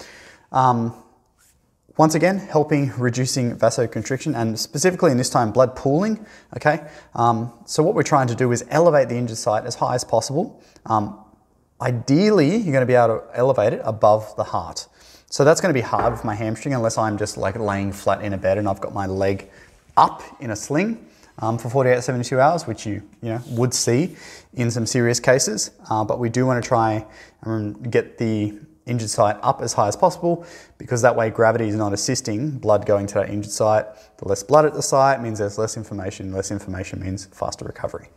Um, 0.52 0.94
once 1.96 2.14
again, 2.14 2.38
helping 2.38 2.90
reducing 2.96 3.56
vasoconstriction 3.56 4.34
and 4.34 4.58
specifically 4.58 5.10
in 5.10 5.18
this 5.18 5.28
time 5.28 5.52
blood 5.52 5.76
pooling. 5.76 6.24
Okay, 6.56 6.86
um, 7.14 7.52
so 7.66 7.82
what 7.82 7.94
we're 7.94 8.02
trying 8.02 8.26
to 8.28 8.34
do 8.34 8.50
is 8.52 8.64
elevate 8.70 9.08
the 9.08 9.16
injured 9.16 9.36
site 9.36 9.64
as 9.64 9.74
high 9.74 9.94
as 9.94 10.02
possible. 10.02 10.62
Um, 10.86 11.22
ideally, 11.80 12.56
you're 12.56 12.72
going 12.72 12.80
to 12.80 12.86
be 12.86 12.94
able 12.94 13.20
to 13.20 13.24
elevate 13.34 13.74
it 13.74 13.82
above 13.84 14.34
the 14.36 14.44
heart. 14.44 14.88
So 15.30 15.44
that's 15.44 15.60
going 15.60 15.72
to 15.72 15.78
be 15.78 15.80
hard 15.80 16.12
with 16.12 16.24
my 16.24 16.34
hamstring 16.34 16.74
unless 16.74 16.98
I'm 16.98 17.16
just 17.16 17.36
like 17.36 17.56
laying 17.56 17.92
flat 17.92 18.22
in 18.24 18.32
a 18.32 18.36
bed 18.36 18.58
and 18.58 18.68
I've 18.68 18.80
got 18.80 18.92
my 18.92 19.06
leg 19.06 19.48
up 19.96 20.24
in 20.40 20.50
a 20.50 20.56
sling 20.56 21.06
um, 21.38 21.56
for 21.56 21.70
48 21.70 21.94
to 21.94 22.02
72 22.02 22.40
hours, 22.40 22.66
which 22.66 22.84
you, 22.84 23.00
you 23.22 23.28
know, 23.28 23.42
would 23.50 23.72
see 23.72 24.16
in 24.54 24.72
some 24.72 24.86
serious 24.86 25.20
cases. 25.20 25.70
Uh, 25.88 26.02
but 26.02 26.18
we 26.18 26.30
do 26.30 26.46
want 26.46 26.60
to 26.62 26.66
try 26.66 27.06
and 27.42 27.92
get 27.92 28.18
the 28.18 28.58
injured 28.86 29.08
site 29.08 29.36
up 29.40 29.62
as 29.62 29.72
high 29.72 29.86
as 29.86 29.96
possible 29.96 30.44
because 30.78 31.00
that 31.02 31.14
way 31.14 31.30
gravity 31.30 31.68
is 31.68 31.76
not 31.76 31.92
assisting 31.92 32.50
blood 32.58 32.84
going 32.84 33.06
to 33.06 33.14
that 33.14 33.30
injured 33.30 33.52
site. 33.52 33.86
The 34.16 34.26
less 34.26 34.42
blood 34.42 34.64
at 34.64 34.74
the 34.74 34.82
site 34.82 35.22
means 35.22 35.38
there's 35.38 35.58
less 35.58 35.76
inflammation. 35.76 36.32
Less 36.32 36.50
inflammation 36.50 37.00
means 37.00 37.26
faster 37.26 37.64
recovery. 37.64 38.08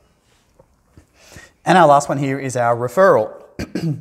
And 1.65 1.77
our 1.77 1.87
last 1.87 2.09
one 2.09 2.17
here 2.17 2.39
is 2.39 2.57
our 2.57 2.75
referral. 2.75 3.39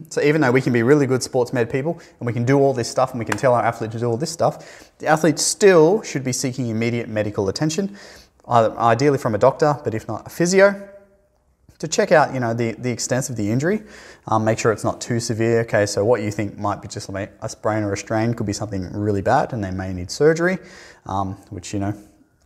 so 0.13 0.21
even 0.23 0.41
though 0.41 0.51
we 0.51 0.61
can 0.61 0.73
be 0.73 0.83
really 0.83 1.07
good 1.07 1.23
sports 1.23 1.53
med 1.53 1.71
people 1.71 2.01
and 2.19 2.27
we 2.27 2.33
can 2.33 2.45
do 2.45 2.59
all 2.59 2.73
this 2.73 2.91
stuff 2.91 3.11
and 3.11 3.19
we 3.19 3.25
can 3.25 3.37
tell 3.37 3.55
our 3.55 3.63
athlete 3.63 3.93
to 3.93 3.99
do 3.99 4.07
all 4.07 4.17
this 4.17 4.31
stuff, 4.31 4.93
the 4.99 5.07
athlete 5.07 5.39
still 5.39 6.03
should 6.03 6.25
be 6.25 6.33
seeking 6.33 6.69
immediate 6.69 7.09
medical 7.09 7.49
attention, 7.49 7.97
ideally 8.49 9.19
from 9.19 9.35
a 9.35 9.39
doctor, 9.39 9.79
but 9.85 9.95
if 9.95 10.09
not 10.09 10.27
a 10.27 10.31
physio, 10.31 10.89
to 11.79 11.89
check 11.89 12.13
out 12.13 12.33
you 12.33 12.39
know 12.39 12.55
the, 12.55 12.73
the 12.73 12.91
extent 12.91 13.29
of 13.29 13.37
the 13.37 13.51
injury, 13.51 13.83
um, 14.29 14.45
make 14.45 14.57
sure 14.57 14.71
it's 14.71 14.85
not 14.85 15.01
too 15.01 15.19
severe. 15.19 15.63
Okay, 15.63 15.85
so 15.85 16.05
what 16.05 16.23
you 16.23 16.31
think 16.31 16.57
might 16.57 16.81
be 16.81 16.87
just 16.87 17.09
a 17.09 17.49
sprain 17.49 17.83
or 17.83 17.93
a 17.93 17.97
strain 17.97 18.35
could 18.35 18.47
be 18.47 18.53
something 18.53 18.93
really 18.93 19.21
bad, 19.21 19.53
and 19.53 19.65
they 19.65 19.73
may 19.73 19.93
need 19.93 20.09
surgery, 20.09 20.59
um, 21.07 21.35
which 21.51 21.75
you 21.75 21.81
know 21.81 21.93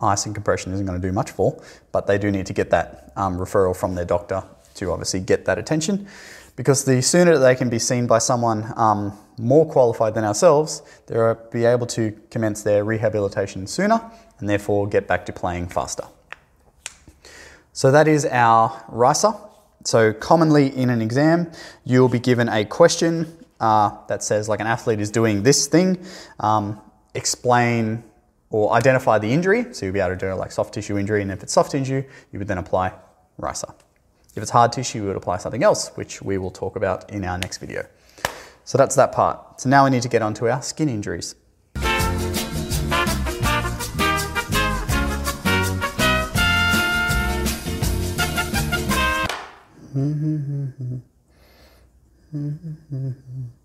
ice 0.00 0.24
and 0.24 0.34
compression 0.34 0.72
isn't 0.72 0.86
going 0.86 0.98
to 0.98 1.06
do 1.06 1.12
much 1.12 1.30
for, 1.30 1.62
but 1.92 2.06
they 2.06 2.16
do 2.16 2.30
need 2.30 2.46
to 2.46 2.54
get 2.54 2.70
that 2.70 3.12
um, 3.16 3.36
referral 3.36 3.76
from 3.76 3.94
their 3.94 4.06
doctor 4.06 4.42
to 4.76 4.92
obviously 4.92 5.20
get 5.20 5.44
that 5.44 5.58
attention 5.58 6.06
because 6.56 6.84
the 6.84 7.02
sooner 7.02 7.34
that 7.34 7.40
they 7.40 7.54
can 7.54 7.68
be 7.68 7.78
seen 7.78 8.06
by 8.06 8.18
someone 8.18 8.72
um, 8.76 9.16
more 9.38 9.70
qualified 9.70 10.14
than 10.14 10.24
ourselves, 10.24 10.82
they'll 11.06 11.34
be 11.52 11.64
able 11.64 11.86
to 11.86 12.18
commence 12.30 12.62
their 12.62 12.84
rehabilitation 12.84 13.66
sooner 13.66 14.00
and 14.38 14.48
therefore 14.48 14.86
get 14.86 15.06
back 15.06 15.26
to 15.26 15.32
playing 15.32 15.68
faster. 15.68 16.04
So 17.72 17.90
that 17.90 18.08
is 18.08 18.24
our 18.24 18.84
RICER. 18.88 19.34
So 19.84 20.12
commonly 20.14 20.74
in 20.74 20.88
an 20.88 21.02
exam, 21.02 21.52
you'll 21.84 22.08
be 22.08 22.18
given 22.18 22.48
a 22.48 22.64
question 22.64 23.36
uh, 23.60 23.98
that 24.08 24.22
says 24.22 24.48
like 24.48 24.60
an 24.60 24.66
athlete 24.66 25.00
is 25.00 25.10
doing 25.10 25.42
this 25.42 25.66
thing. 25.66 26.02
Um, 26.40 26.80
explain 27.14 28.02
or 28.50 28.72
identify 28.72 29.18
the 29.18 29.30
injury. 29.30 29.74
So 29.74 29.86
you'll 29.86 29.92
be 29.92 30.00
able 30.00 30.16
to 30.16 30.16
do 30.16 30.32
like 30.34 30.52
soft 30.52 30.74
tissue 30.74 30.98
injury, 30.98 31.22
and 31.22 31.30
if 31.30 31.42
it's 31.42 31.52
soft 31.52 31.72
tissue, 31.72 32.02
you 32.32 32.38
would 32.38 32.48
then 32.48 32.58
apply 32.58 32.92
RICER. 33.38 33.68
If 34.36 34.42
it's 34.42 34.50
hard 34.50 34.70
tissue, 34.70 35.00
we 35.00 35.08
would 35.08 35.16
apply 35.16 35.38
something 35.38 35.62
else, 35.62 35.88
which 35.94 36.20
we 36.20 36.36
will 36.36 36.50
talk 36.50 36.76
about 36.76 37.10
in 37.10 37.24
our 37.24 37.38
next 37.38 37.56
video. 37.56 37.86
So 38.64 38.76
that's 38.76 38.94
that 38.96 39.12
part. 39.12 39.62
So 39.62 39.70
now 39.70 39.84
we 39.84 39.90
need 39.90 40.02
to 40.02 40.10
get 40.10 40.20
on 40.20 40.34
to 40.34 40.50
our 40.50 40.60
skin 40.60 40.90
injuries. 40.90 41.34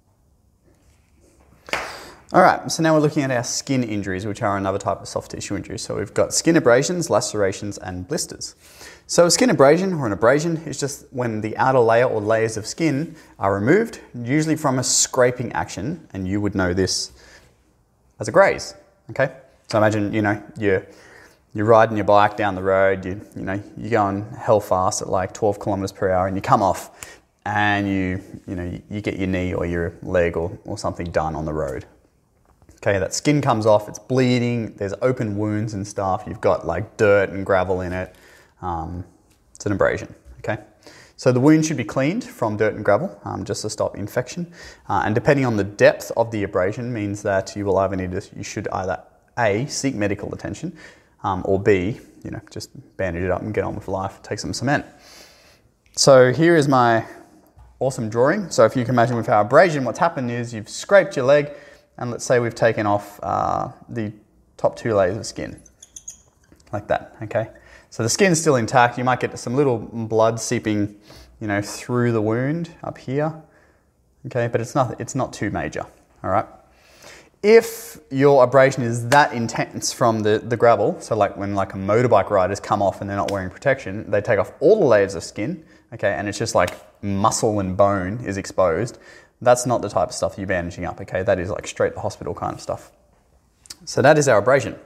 All 2.33 2.41
right, 2.41 2.71
so 2.71 2.81
now 2.81 2.93
we're 2.93 3.01
looking 3.01 3.23
at 3.23 3.31
our 3.31 3.43
skin 3.43 3.83
injuries, 3.83 4.25
which 4.25 4.41
are 4.41 4.55
another 4.55 4.77
type 4.77 5.01
of 5.01 5.07
soft 5.09 5.31
tissue 5.31 5.57
injury. 5.57 5.77
So 5.77 5.97
we've 5.97 6.13
got 6.13 6.33
skin 6.33 6.55
abrasions, 6.55 7.09
lacerations, 7.09 7.77
and 7.77 8.07
blisters. 8.07 8.55
So 9.05 9.25
a 9.25 9.31
skin 9.31 9.49
abrasion 9.49 9.93
or 9.95 10.05
an 10.05 10.13
abrasion 10.13 10.55
is 10.65 10.79
just 10.79 11.07
when 11.11 11.41
the 11.41 11.57
outer 11.57 11.79
layer 11.79 12.05
or 12.05 12.21
layers 12.21 12.55
of 12.55 12.65
skin 12.65 13.17
are 13.37 13.53
removed, 13.53 13.99
usually 14.15 14.55
from 14.55 14.79
a 14.79 14.83
scraping 14.83 15.51
action, 15.51 16.07
and 16.13 16.25
you 16.25 16.39
would 16.39 16.55
know 16.55 16.73
this 16.73 17.11
as 18.21 18.29
a 18.29 18.31
graze. 18.31 18.75
Okay, 19.09 19.35
so 19.67 19.77
imagine 19.77 20.13
you 20.13 20.21
know 20.21 20.41
you're 20.57 20.87
you're 21.53 21.65
riding 21.65 21.97
your 21.97 22.05
bike 22.05 22.37
down 22.37 22.55
the 22.55 22.63
road, 22.63 23.03
you 23.03 23.19
you 23.35 23.43
know 23.43 23.61
you're 23.75 23.91
going 23.91 24.25
hell 24.39 24.61
fast 24.61 25.01
at 25.01 25.09
like 25.09 25.33
12 25.33 25.59
kilometers 25.59 25.91
per 25.91 26.09
hour, 26.09 26.27
and 26.27 26.37
you 26.37 26.41
come 26.41 26.63
off, 26.63 27.19
and 27.45 27.89
you 27.89 28.23
you 28.47 28.55
know 28.55 28.81
you 28.89 29.01
get 29.01 29.17
your 29.17 29.27
knee 29.27 29.53
or 29.53 29.65
your 29.65 29.91
leg 30.01 30.37
or, 30.37 30.57
or 30.63 30.77
something 30.77 31.11
done 31.11 31.35
on 31.35 31.43
the 31.43 31.53
road. 31.53 31.85
Okay, 32.83 32.97
that 32.97 33.13
skin 33.13 33.41
comes 33.43 33.67
off, 33.67 33.87
it's 33.87 33.99
bleeding, 33.99 34.73
there's 34.77 34.95
open 35.03 35.37
wounds 35.37 35.75
and 35.75 35.87
stuff, 35.87 36.23
you've 36.25 36.41
got 36.41 36.65
like 36.65 36.97
dirt 36.97 37.29
and 37.29 37.45
gravel 37.45 37.81
in 37.81 37.93
it. 37.93 38.15
Um, 38.63 39.05
it's 39.53 39.67
an 39.67 39.71
abrasion, 39.71 40.15
okay? 40.39 40.57
So 41.15 41.31
the 41.31 41.39
wound 41.39 41.63
should 41.63 41.77
be 41.77 41.83
cleaned 41.83 42.23
from 42.23 42.57
dirt 42.57 42.73
and 42.73 42.83
gravel 42.83 43.21
um, 43.23 43.45
just 43.45 43.61
to 43.61 43.69
stop 43.69 43.95
infection. 43.95 44.51
Uh, 44.89 45.03
and 45.05 45.13
depending 45.13 45.45
on 45.45 45.57
the 45.57 45.63
depth 45.63 46.11
of 46.17 46.31
the 46.31 46.41
abrasion 46.41 46.91
means 46.91 47.21
that 47.21 47.55
you 47.55 47.65
will 47.65 47.77
either 47.77 47.95
need 47.95 48.11
to, 48.13 48.35
you 48.35 48.41
should 48.41 48.67
either 48.69 48.99
A, 49.37 49.67
seek 49.67 49.93
medical 49.93 50.33
attention, 50.33 50.75
um, 51.23 51.43
or 51.45 51.59
B, 51.59 51.99
you 52.23 52.31
know, 52.31 52.41
just 52.49 52.71
bandage 52.97 53.21
it 53.21 53.29
up 53.29 53.43
and 53.43 53.53
get 53.53 53.63
on 53.63 53.75
with 53.75 53.87
life, 53.87 54.23
take 54.23 54.39
some 54.39 54.53
cement. 54.53 54.87
So 55.95 56.33
here 56.33 56.55
is 56.55 56.67
my 56.67 57.05
awesome 57.77 58.09
drawing. 58.09 58.49
So 58.49 58.65
if 58.65 58.75
you 58.75 58.83
can 58.85 58.95
imagine 58.95 59.17
with 59.17 59.29
our 59.29 59.41
abrasion, 59.41 59.83
what's 59.85 59.99
happened 59.99 60.31
is 60.31 60.51
you've 60.51 60.69
scraped 60.69 61.15
your 61.15 61.25
leg, 61.25 61.51
and 61.97 62.11
let's 62.11 62.25
say 62.25 62.39
we've 62.39 62.55
taken 62.55 62.85
off 62.85 63.19
uh, 63.23 63.69
the 63.89 64.11
top 64.57 64.75
two 64.75 64.93
layers 64.93 65.17
of 65.17 65.25
skin, 65.25 65.61
like 66.71 66.87
that, 66.87 67.15
okay? 67.23 67.49
So 67.89 68.03
the 68.03 68.09
skin's 68.09 68.39
still 68.39 68.55
intact. 68.55 68.97
You 68.97 69.03
might 69.03 69.19
get 69.19 69.37
some 69.37 69.55
little 69.55 69.77
blood 69.77 70.39
seeping, 70.39 70.99
you 71.39 71.47
know, 71.47 71.61
through 71.61 72.11
the 72.11 72.21
wound 72.21 72.69
up 72.83 72.97
here, 72.97 73.33
okay? 74.27 74.47
But 74.47 74.61
it's 74.61 74.75
not, 74.75 74.99
it's 74.99 75.15
not 75.15 75.33
too 75.33 75.49
major, 75.49 75.85
all 76.23 76.29
right? 76.29 76.45
If 77.43 77.97
your 78.11 78.43
abrasion 78.43 78.83
is 78.83 79.07
that 79.09 79.33
intense 79.33 79.91
from 79.91 80.19
the, 80.19 80.37
the 80.37 80.55
gravel, 80.55 81.01
so 81.01 81.15
like 81.15 81.35
when 81.37 81.55
like 81.55 81.73
a 81.73 81.77
motorbike 81.77 82.29
riders 82.29 82.59
come 82.59 82.83
off 82.83 83.01
and 83.01 83.09
they're 83.09 83.17
not 83.17 83.31
wearing 83.31 83.49
protection, 83.49 84.09
they 84.11 84.21
take 84.21 84.37
off 84.37 84.53
all 84.59 84.79
the 84.79 84.85
layers 84.85 85.15
of 85.15 85.23
skin, 85.23 85.65
okay, 85.91 86.13
and 86.13 86.29
it's 86.29 86.37
just 86.37 86.53
like 86.53 86.75
muscle 87.03 87.59
and 87.59 87.75
bone 87.75 88.23
is 88.23 88.37
exposed, 88.37 88.99
that's 89.41 89.65
not 89.65 89.81
the 89.81 89.89
type 89.89 90.09
of 90.09 90.15
stuff 90.15 90.37
you're 90.37 90.47
bandaging 90.47 90.85
up, 90.85 91.01
okay? 91.01 91.23
That 91.23 91.39
is 91.39 91.49
like 91.49 91.67
straight 91.67 91.93
to 91.95 91.99
hospital 91.99 92.33
kind 92.33 92.53
of 92.53 92.61
stuff. 92.61 92.91
So 93.85 94.01
that 94.01 94.17
is 94.17 94.27
our 94.27 94.37
abrasion. 94.37 94.77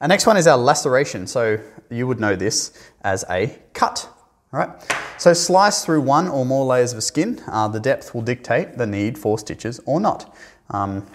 Our 0.00 0.08
next 0.08 0.26
one 0.26 0.36
is 0.36 0.46
our 0.46 0.56
laceration. 0.56 1.26
So 1.26 1.58
you 1.90 2.06
would 2.06 2.18
know 2.18 2.34
this 2.34 2.72
as 3.02 3.24
a 3.30 3.58
cut, 3.74 4.08
right? 4.50 4.70
So 5.18 5.32
slice 5.32 5.84
through 5.84 6.00
one 6.00 6.26
or 6.26 6.44
more 6.44 6.64
layers 6.64 6.92
of 6.92 7.02
skin. 7.02 7.40
Uh, 7.46 7.68
the 7.68 7.80
depth 7.80 8.14
will 8.14 8.22
dictate 8.22 8.78
the 8.78 8.86
need 8.86 9.18
for 9.18 9.38
stitches 9.38 9.80
or 9.84 10.00
not. 10.00 10.34
Um, 10.70 11.06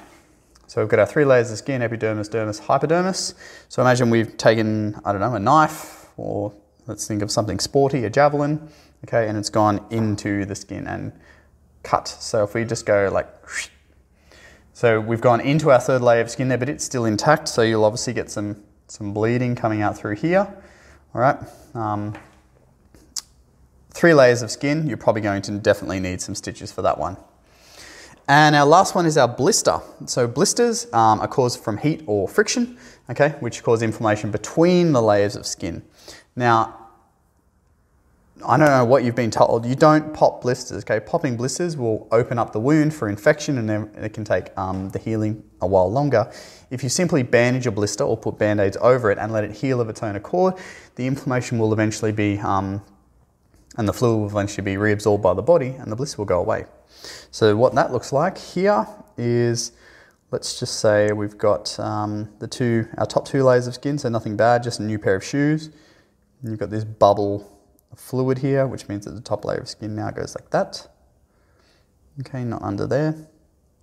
so 0.68 0.82
we've 0.82 0.90
got 0.90 1.00
our 1.00 1.06
three 1.06 1.26
layers 1.26 1.52
of 1.52 1.58
skin, 1.58 1.82
epidermis, 1.82 2.30
dermis, 2.30 2.60
hypodermis. 2.60 3.34
So 3.70 3.82
imagine 3.82 4.10
we've 4.10 4.38
taken, 4.38 5.00
I 5.04 5.12
don't 5.12 5.22
know, 5.22 5.34
a 5.34 5.40
knife 5.40 6.08
or 6.18 6.54
let's 6.88 7.08
think 7.08 7.22
of 7.22 7.32
something 7.32 7.60
sporty, 7.60 8.06
a 8.06 8.10
javelin, 8.10 8.70
okay, 9.06 9.28
and 9.28 9.38
it's 9.38 9.50
gone 9.50 9.86
into 9.90 10.46
the 10.46 10.56
skin 10.56 10.88
and 10.88 11.12
cut. 11.86 12.08
So 12.08 12.44
if 12.44 12.54
we 12.54 12.66
just 12.66 12.86
go 12.86 13.10
like, 13.14 13.30
so 14.74 15.00
we've 15.00 15.22
gone 15.22 15.40
into 15.40 15.72
our 15.72 15.80
third 15.80 16.02
layer 16.02 16.22
of 16.22 16.30
skin 16.30 16.50
there, 16.50 16.58
but 16.58 16.68
it's 16.68 16.84
still 16.84 17.06
intact. 17.06 17.48
So 17.48 17.62
you'll 17.62 17.86
obviously 17.86 18.12
get 18.12 18.30
some, 18.30 18.62
some 18.88 19.14
bleeding 19.14 19.56
coming 19.56 19.82
out 19.82 19.98
through 19.98 20.16
here. 20.16 20.54
All 21.14 21.22
right. 21.22 21.38
Um, 21.74 22.14
three 23.92 24.14
layers 24.14 24.42
of 24.42 24.52
skin, 24.52 24.86
you're 24.86 24.98
probably 24.98 25.22
going 25.22 25.42
to 25.44 25.52
definitely 25.60 26.02
need 26.02 26.22
some 26.22 26.36
stitches 26.36 26.74
for 26.74 26.82
that 26.82 26.98
one. 26.98 27.16
And 28.28 28.56
our 28.56 28.66
last 28.66 28.96
one 28.96 29.06
is 29.06 29.18
our 29.18 29.28
blister. 29.28 29.80
So 30.08 30.28
blisters 30.28 30.92
um, 30.92 31.22
are 31.22 31.28
caused 31.28 31.64
from 31.64 31.78
heat 31.78 32.04
or 32.08 32.28
friction, 32.28 32.78
okay, 33.10 33.36
which 33.40 33.64
cause 33.64 33.82
inflammation 33.82 34.32
between 34.32 34.92
the 34.92 35.02
layers 35.02 35.36
of 35.36 35.46
skin. 35.46 35.84
Now, 36.36 36.85
I 38.44 38.58
don't 38.58 38.68
know 38.68 38.84
what 38.84 39.04
you've 39.04 39.16
been 39.16 39.32
told. 39.32 39.66
You 39.66 39.76
don't 39.76 40.14
pop 40.14 40.42
blisters. 40.42 40.84
Okay, 40.84 41.00
popping 41.00 41.38
blisters 41.38 41.78
will 41.78 42.08
open 42.12 42.38
up 42.38 42.52
the 42.52 42.60
wound 42.60 42.94
for 42.94 43.08
infection, 43.08 43.58
and 43.58 43.70
then 43.70 43.90
it 43.96 44.14
can 44.14 44.26
take 44.26 44.56
um, 44.58 44.90
the 44.90 45.00
healing 45.00 45.42
a 45.62 45.68
while 45.68 45.90
longer. 45.90 46.30
If 46.70 46.84
you 46.84 46.90
simply 46.90 47.24
bandage 47.24 47.66
a 47.66 47.72
blister 47.72 48.04
or 48.04 48.18
put 48.18 48.38
band-aids 48.38 48.78
over 48.82 49.10
it 49.10 49.18
and 49.18 49.32
let 49.32 49.46
it 49.46 49.52
heal 49.52 49.80
of 49.80 49.88
its 49.88 50.04
own 50.04 50.18
accord, 50.18 50.56
the 50.96 51.08
inflammation 51.08 51.58
will 51.58 51.72
eventually 51.72 52.12
be, 52.12 52.38
um, 52.40 52.82
and 53.78 53.88
the 53.88 53.94
fluid 53.94 54.20
will 54.20 54.28
eventually 54.28 54.66
be 54.66 54.76
reabsorbed 54.76 55.22
by 55.22 55.34
the 55.34 55.42
body, 55.42 55.70
and 55.70 55.90
the 55.90 55.96
blister 55.96 56.18
will 56.18 56.26
go 56.26 56.42
away. 56.42 56.66
So 57.32 57.56
what 57.56 57.74
that 57.76 57.94
looks 57.94 58.12
like 58.12 58.38
here 58.38 58.86
is, 59.18 59.72
let's 60.32 60.60
just 60.60 60.82
say 60.82 61.14
we've 61.14 61.38
got 61.38 61.80
um, 61.80 62.30
the 62.40 62.48
two, 62.48 62.88
our 62.98 63.06
top 63.06 63.26
two 63.26 63.44
layers 63.44 63.66
of 63.66 63.76
skin, 63.76 63.98
so 63.98 64.10
nothing 64.10 64.36
bad, 64.36 64.62
just 64.62 64.82
a 64.82 64.84
new 64.84 65.00
pair 65.00 65.16
of 65.16 65.24
shoes. 65.24 65.68
And 66.42 66.52
you've 66.52 66.60
got 66.60 66.70
this 66.70 66.84
bubble 66.84 67.50
fluid 67.96 68.38
here, 68.40 68.68
which 68.68 68.88
means 68.88 69.06
that 69.06 69.12
the 69.12 69.22
top 69.22 69.46
layer 69.46 69.60
of 69.60 69.70
skin 69.70 69.96
now 69.96 70.12
goes 70.12 70.36
like 70.36 70.50
that. 70.52 70.88
Okay, 72.22 72.44
not 72.44 72.62
under 72.62 72.88
there. 72.88 73.16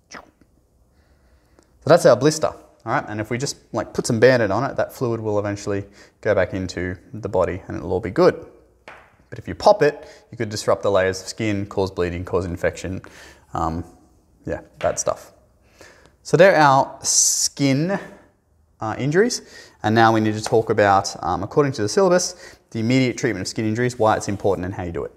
So 0.09 1.89
that's 1.89 2.05
our 2.05 2.15
blister, 2.15 2.47
all 2.47 2.61
right? 2.85 3.03
And 3.09 3.19
if 3.19 3.29
we 3.29 3.37
just 3.37 3.57
like 3.73 3.93
put 3.93 4.07
some 4.07 4.17
Band-Aid 4.17 4.51
on 4.51 4.63
it, 4.63 4.77
that 4.77 4.93
fluid 4.93 5.19
will 5.19 5.37
eventually 5.37 5.83
go 6.21 6.33
back 6.33 6.53
into 6.53 6.97
the 7.13 7.27
body 7.27 7.61
and 7.67 7.75
it'll 7.75 7.91
all 7.91 7.99
be 7.99 8.09
good. 8.09 8.45
But 9.29 9.37
if 9.37 9.49
you 9.49 9.55
pop 9.55 9.81
it, 9.81 10.07
you 10.31 10.37
could 10.37 10.47
disrupt 10.47 10.81
the 10.81 10.91
layers 10.91 11.21
of 11.21 11.27
skin, 11.27 11.65
cause 11.65 11.91
bleeding, 11.91 12.23
cause 12.23 12.45
infection. 12.45 13.01
Um, 13.53 13.83
yeah, 14.45 14.61
bad 14.79 14.97
stuff. 14.97 15.33
So 16.21 16.37
there 16.37 16.55
are 16.55 16.61
our 16.61 16.99
skin 17.03 17.99
uh, 18.79 18.95
injuries. 18.97 19.41
And 19.81 19.93
now 19.93 20.13
we 20.13 20.21
need 20.21 20.35
to 20.35 20.43
talk 20.43 20.69
about, 20.69 21.21
um, 21.21 21.43
according 21.43 21.73
to 21.73 21.81
the 21.81 21.89
syllabus, 21.89 22.57
the 22.73 22.79
immediate 22.79 23.17
treatment 23.17 23.41
of 23.41 23.47
skin 23.47 23.65
injuries, 23.65 23.97
why 23.97 24.17
it's 24.17 24.27
important 24.27 24.65
and 24.65 24.73
how 24.73 24.83
you 24.83 24.91
do 24.91 25.05
it. 25.05 25.11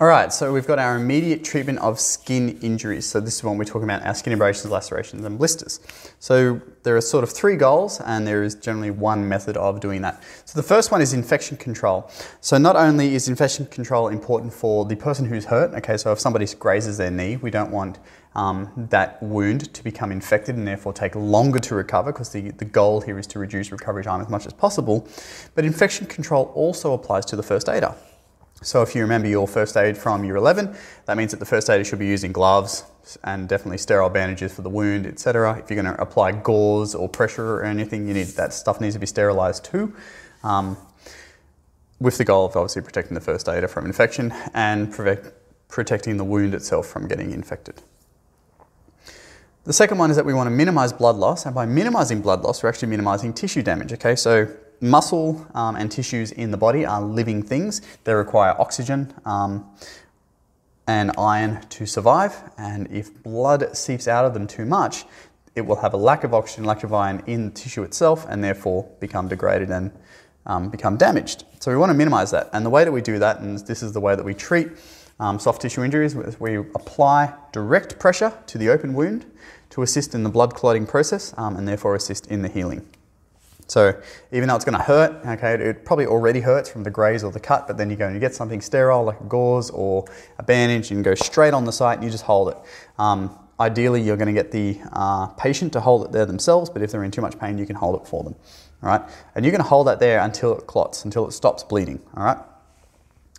All 0.00 0.08
right, 0.08 0.32
so 0.32 0.52
we've 0.52 0.66
got 0.66 0.80
our 0.80 0.96
immediate 0.96 1.44
treatment 1.44 1.78
of 1.78 2.00
skin 2.00 2.58
injuries. 2.62 3.06
So 3.06 3.20
this 3.20 3.36
is 3.36 3.44
when 3.44 3.56
we're 3.56 3.62
talking 3.62 3.84
about 3.84 4.04
our 4.04 4.12
skin 4.12 4.32
abrasions, 4.32 4.68
lacerations, 4.68 5.24
and 5.24 5.38
blisters. 5.38 5.78
So 6.18 6.60
there 6.82 6.96
are 6.96 7.00
sort 7.00 7.22
of 7.22 7.30
three 7.30 7.54
goals, 7.54 8.00
and 8.00 8.26
there 8.26 8.42
is 8.42 8.56
generally 8.56 8.90
one 8.90 9.28
method 9.28 9.56
of 9.56 9.78
doing 9.78 10.02
that. 10.02 10.20
So 10.46 10.58
the 10.58 10.66
first 10.66 10.90
one 10.90 11.00
is 11.00 11.12
infection 11.12 11.56
control. 11.56 12.10
So 12.40 12.58
not 12.58 12.74
only 12.74 13.14
is 13.14 13.28
infection 13.28 13.66
control 13.66 14.08
important 14.08 14.52
for 14.52 14.84
the 14.84 14.96
person 14.96 15.26
who's 15.26 15.44
hurt, 15.44 15.72
okay, 15.74 15.96
so 15.96 16.10
if 16.10 16.18
somebody 16.18 16.46
grazes 16.58 16.98
their 16.98 17.12
knee, 17.12 17.36
we 17.36 17.52
don't 17.52 17.70
want 17.70 18.00
um, 18.34 18.72
that 18.90 19.22
wound 19.22 19.72
to 19.74 19.84
become 19.84 20.10
infected 20.10 20.56
and 20.56 20.66
therefore 20.66 20.92
take 20.92 21.14
longer 21.14 21.60
to 21.60 21.76
recover 21.76 22.10
because 22.10 22.30
the, 22.30 22.50
the 22.50 22.64
goal 22.64 23.00
here 23.00 23.16
is 23.16 23.28
to 23.28 23.38
reduce 23.38 23.70
recovery 23.70 24.02
time 24.02 24.20
as 24.20 24.28
much 24.28 24.44
as 24.44 24.52
possible. 24.52 25.06
But 25.54 25.64
infection 25.64 26.08
control 26.08 26.50
also 26.56 26.94
applies 26.94 27.24
to 27.26 27.36
the 27.36 27.44
first 27.44 27.68
aider. 27.68 27.94
So 28.64 28.80
if 28.80 28.94
you 28.94 29.02
remember 29.02 29.28
your 29.28 29.46
first 29.46 29.76
aid 29.76 29.96
from 29.98 30.24
year 30.24 30.36
11, 30.36 30.74
that 31.04 31.18
means 31.18 31.32
that 31.32 31.36
the 31.38 31.46
first 31.46 31.68
aider 31.68 31.84
should 31.84 31.98
be 31.98 32.06
using 32.06 32.32
gloves 32.32 32.84
and 33.22 33.46
definitely 33.46 33.76
sterile 33.76 34.08
bandages 34.08 34.54
for 34.54 34.62
the 34.62 34.70
wound, 34.70 35.06
etc. 35.06 35.58
If 35.58 35.70
you're 35.70 35.82
going 35.82 35.94
to 35.94 36.00
apply 36.00 36.32
gauze 36.32 36.94
or 36.94 37.06
pressure 37.06 37.56
or 37.56 37.64
anything, 37.64 38.08
you 38.08 38.14
need 38.14 38.28
that 38.28 38.54
stuff 38.54 38.80
needs 38.80 38.94
to 38.94 38.98
be 38.98 39.06
sterilized 39.06 39.66
too. 39.66 39.94
Um, 40.42 40.78
with 42.00 42.16
the 42.16 42.24
goal 42.24 42.46
of 42.46 42.56
obviously 42.56 42.80
protecting 42.80 43.14
the 43.14 43.20
first 43.20 43.48
aider 43.48 43.68
from 43.68 43.84
infection 43.84 44.32
and 44.54 44.92
protecting 45.68 46.16
the 46.16 46.24
wound 46.24 46.54
itself 46.54 46.86
from 46.86 47.06
getting 47.06 47.32
infected. 47.32 47.82
The 49.64 49.72
second 49.72 49.98
one 49.98 50.10
is 50.10 50.16
that 50.16 50.24
we 50.24 50.34
want 50.34 50.46
to 50.46 50.50
minimize 50.50 50.92
blood 50.92 51.16
loss, 51.16 51.46
and 51.46 51.54
by 51.54 51.64
minimizing 51.66 52.20
blood 52.20 52.42
loss, 52.42 52.62
we're 52.62 52.68
actually 52.68 52.88
minimizing 52.88 53.32
tissue 53.32 53.62
damage. 53.62 53.92
Okay, 53.92 54.16
so 54.16 54.48
muscle 54.84 55.46
um, 55.54 55.76
and 55.76 55.90
tissues 55.90 56.30
in 56.32 56.50
the 56.50 56.56
body 56.56 56.84
are 56.84 57.02
living 57.02 57.42
things. 57.42 57.82
They 58.04 58.14
require 58.14 58.54
oxygen 58.58 59.12
um, 59.24 59.68
and 60.86 61.12
iron 61.16 61.62
to 61.70 61.86
survive, 61.86 62.34
and 62.58 62.86
if 62.92 63.22
blood 63.22 63.76
seeps 63.76 64.06
out 64.06 64.24
of 64.26 64.34
them 64.34 64.46
too 64.46 64.66
much, 64.66 65.04
it 65.54 65.62
will 65.62 65.76
have 65.76 65.94
a 65.94 65.96
lack 65.96 66.24
of 66.24 66.34
oxygen, 66.34 66.64
lack 66.64 66.84
of 66.84 66.92
iron 66.92 67.22
in 67.26 67.46
the 67.46 67.50
tissue 67.52 67.82
itself, 67.82 68.26
and 68.28 68.44
therefore 68.44 68.88
become 69.00 69.28
degraded 69.28 69.70
and 69.70 69.90
um, 70.46 70.68
become 70.68 70.96
damaged. 70.98 71.44
So 71.60 71.70
we 71.70 71.78
want 71.78 71.90
to 71.90 71.94
minimize 71.94 72.30
that, 72.32 72.50
and 72.52 72.66
the 72.66 72.70
way 72.70 72.84
that 72.84 72.92
we 72.92 73.00
do 73.00 73.18
that, 73.18 73.40
and 73.40 73.58
this 73.58 73.82
is 73.82 73.92
the 73.92 74.00
way 74.00 74.14
that 74.14 74.24
we 74.24 74.34
treat 74.34 74.68
um, 75.18 75.38
soft 75.38 75.62
tissue 75.62 75.82
injuries, 75.82 76.14
is 76.14 76.38
we 76.38 76.56
apply 76.56 77.32
direct 77.52 77.98
pressure 77.98 78.32
to 78.48 78.58
the 78.58 78.68
open 78.68 78.92
wound 78.92 79.24
to 79.70 79.82
assist 79.82 80.14
in 80.14 80.22
the 80.22 80.28
blood 80.28 80.54
clotting 80.54 80.86
process 80.86 81.32
um, 81.38 81.56
and 81.56 81.66
therefore 81.66 81.94
assist 81.94 82.26
in 82.26 82.42
the 82.42 82.48
healing. 82.48 82.86
So 83.66 83.98
even 84.30 84.48
though 84.48 84.56
it's 84.56 84.64
going 84.64 84.76
to 84.76 84.84
hurt, 84.84 85.24
okay, 85.26 85.54
it 85.54 85.84
probably 85.84 86.06
already 86.06 86.40
hurts 86.40 86.68
from 86.68 86.82
the 86.82 86.90
graze 86.90 87.24
or 87.24 87.32
the 87.32 87.40
cut, 87.40 87.66
but 87.66 87.76
then 87.76 87.88
you 87.90 87.96
go 87.96 88.06
and 88.06 88.14
you 88.14 88.20
get 88.20 88.34
something 88.34 88.60
sterile 88.60 89.04
like 89.04 89.20
a 89.20 89.24
gauze 89.24 89.70
or 89.70 90.04
a 90.38 90.42
bandage, 90.42 90.90
and 90.90 91.02
go 91.02 91.14
straight 91.14 91.54
on 91.54 91.64
the 91.64 91.72
site 91.72 91.96
and 91.96 92.04
you 92.04 92.10
just 92.10 92.24
hold 92.24 92.50
it. 92.50 92.56
Um, 92.98 93.38
ideally, 93.58 94.02
you're 94.02 94.16
going 94.16 94.34
to 94.34 94.34
get 94.34 94.50
the 94.50 94.78
uh, 94.92 95.28
patient 95.28 95.72
to 95.72 95.80
hold 95.80 96.04
it 96.04 96.12
there 96.12 96.26
themselves, 96.26 96.68
but 96.68 96.82
if 96.82 96.90
they're 96.90 97.04
in 97.04 97.10
too 97.10 97.22
much 97.22 97.38
pain, 97.38 97.56
you 97.56 97.66
can 97.66 97.76
hold 97.76 98.00
it 98.00 98.06
for 98.06 98.22
them. 98.22 98.34
All 98.82 98.90
right, 98.90 99.02
and 99.34 99.44
you're 99.44 99.52
going 99.52 99.62
to 99.62 99.68
hold 99.68 99.86
that 99.86 99.98
there 99.98 100.20
until 100.20 100.58
it 100.58 100.66
clots, 100.66 101.04
until 101.04 101.26
it 101.26 101.32
stops 101.32 101.64
bleeding. 101.64 102.00
All 102.16 102.24
right. 102.24 102.38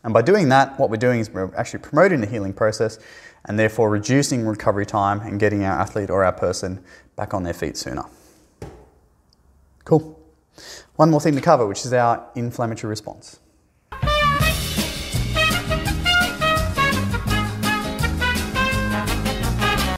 And 0.03 0.13
by 0.13 0.21
doing 0.21 0.49
that, 0.49 0.79
what 0.79 0.89
we're 0.91 0.97
doing 0.97 1.19
is 1.19 1.31
we're 1.31 1.53
actually 1.55 1.79
promoting 1.79 2.21
the 2.21 2.27
healing 2.27 2.53
process 2.53 2.99
and 3.45 3.57
therefore 3.57 3.89
reducing 3.89 4.45
recovery 4.45 4.85
time 4.85 5.19
and 5.21 5.39
getting 5.39 5.63
our 5.63 5.79
athlete 5.79 6.11
or 6.11 6.23
our 6.23 6.31
person 6.31 6.83
back 7.15 7.33
on 7.33 7.43
their 7.43 7.53
feet 7.53 7.75
sooner. 7.75 8.03
Cool. 9.83 10.14
One 10.95 11.11
more 11.11 11.21
thing 11.21 11.35
to 11.35 11.41
cover, 11.41 11.65
which 11.67 11.85
is 11.85 11.93
our 11.93 12.27
inflammatory 12.35 12.89
response. 12.89 13.39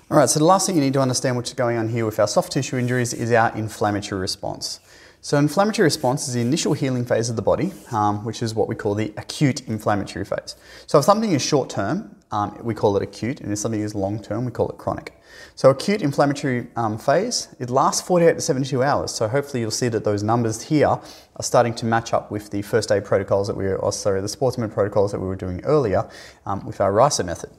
All 0.10 0.18
right, 0.18 0.30
so 0.30 0.40
the 0.40 0.46
last 0.46 0.66
thing 0.66 0.76
you 0.76 0.82
need 0.82 0.94
to 0.94 1.02
understand 1.02 1.38
is 1.46 1.54
going 1.54 1.78
on 1.78 1.90
here 1.90 2.06
with 2.06 2.18
our 2.20 2.28
soft 2.28 2.54
tissue 2.54 2.78
injuries 2.78 3.14
is 3.14 3.32
our 3.32 3.56
inflammatory 3.56 4.22
response. 4.22 4.80
So, 5.22 5.38
inflammatory 5.38 5.84
response 5.84 6.28
is 6.28 6.36
the 6.36 6.42
initial 6.42 6.74
healing 6.74 7.04
phase 7.04 7.30
of 7.30 7.36
the 7.36 7.42
body, 7.42 7.74
um, 7.92 8.24
which 8.24 8.42
is 8.42 8.56
what 8.56 8.70
we 8.70 8.76
call 8.76 8.96
the 8.96 9.14
acute 9.18 9.68
inflammatory 9.68 10.24
phase. 10.24 10.56
So, 10.86 11.00
if 11.00 11.06
something 11.06 11.34
is 11.34 11.42
short 11.42 11.70
term, 11.70 12.16
um, 12.32 12.58
we 12.64 12.74
call 12.74 12.96
it 12.96 13.04
acute, 13.04 13.42
and 13.42 13.52
if 13.52 13.60
something 13.60 13.82
is 13.82 13.96
long 13.96 14.22
term, 14.22 14.46
we 14.46 14.52
call 14.52 14.70
it 14.70 14.78
chronic. 14.78 15.17
So, 15.56 15.70
acute 15.70 16.01
inflammatory 16.01 16.67
um, 16.75 16.98
phase, 16.98 17.48
it 17.60 17.70
lasts 17.70 18.01
48 18.08 18.34
to 18.34 18.41
72 18.41 18.84
hours. 18.84 19.12
So, 19.12 19.27
hopefully, 19.27 19.62
you'll 19.62 19.72
see 19.72 19.89
that 19.89 20.03
those 20.03 20.24
numbers 20.24 20.63
here 20.63 20.88
are 20.88 21.44
starting 21.44 21.74
to 21.75 21.86
match 21.86 22.13
up 22.13 22.29
with 22.29 22.51
the 22.51 22.62
first 22.62 22.91
aid 22.91 23.06
protocols 23.06 23.48
that 23.48 23.58
we 23.58 23.65
were, 23.65 23.77
or 23.77 23.91
sorry, 23.91 24.22
the 24.22 24.29
sportsman 24.29 24.70
protocols 24.70 25.12
that 25.12 25.20
we 25.20 25.27
were 25.27 25.36
doing 25.36 25.63
earlier 25.63 26.10
um, 26.46 26.65
with 26.65 26.79
our 26.82 26.91
RICER 26.91 27.24
method. 27.24 27.50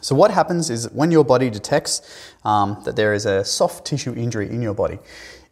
So, 0.00 0.14
what 0.14 0.30
happens 0.30 0.70
is 0.70 0.90
when 0.90 1.10
your 1.10 1.24
body 1.24 1.50
detects 1.50 2.02
um, 2.44 2.80
that 2.84 2.96
there 2.96 3.14
is 3.14 3.26
a 3.26 3.44
soft 3.44 3.86
tissue 3.86 4.14
injury 4.14 4.50
in 4.50 4.60
your 4.60 4.74
body, 4.74 4.98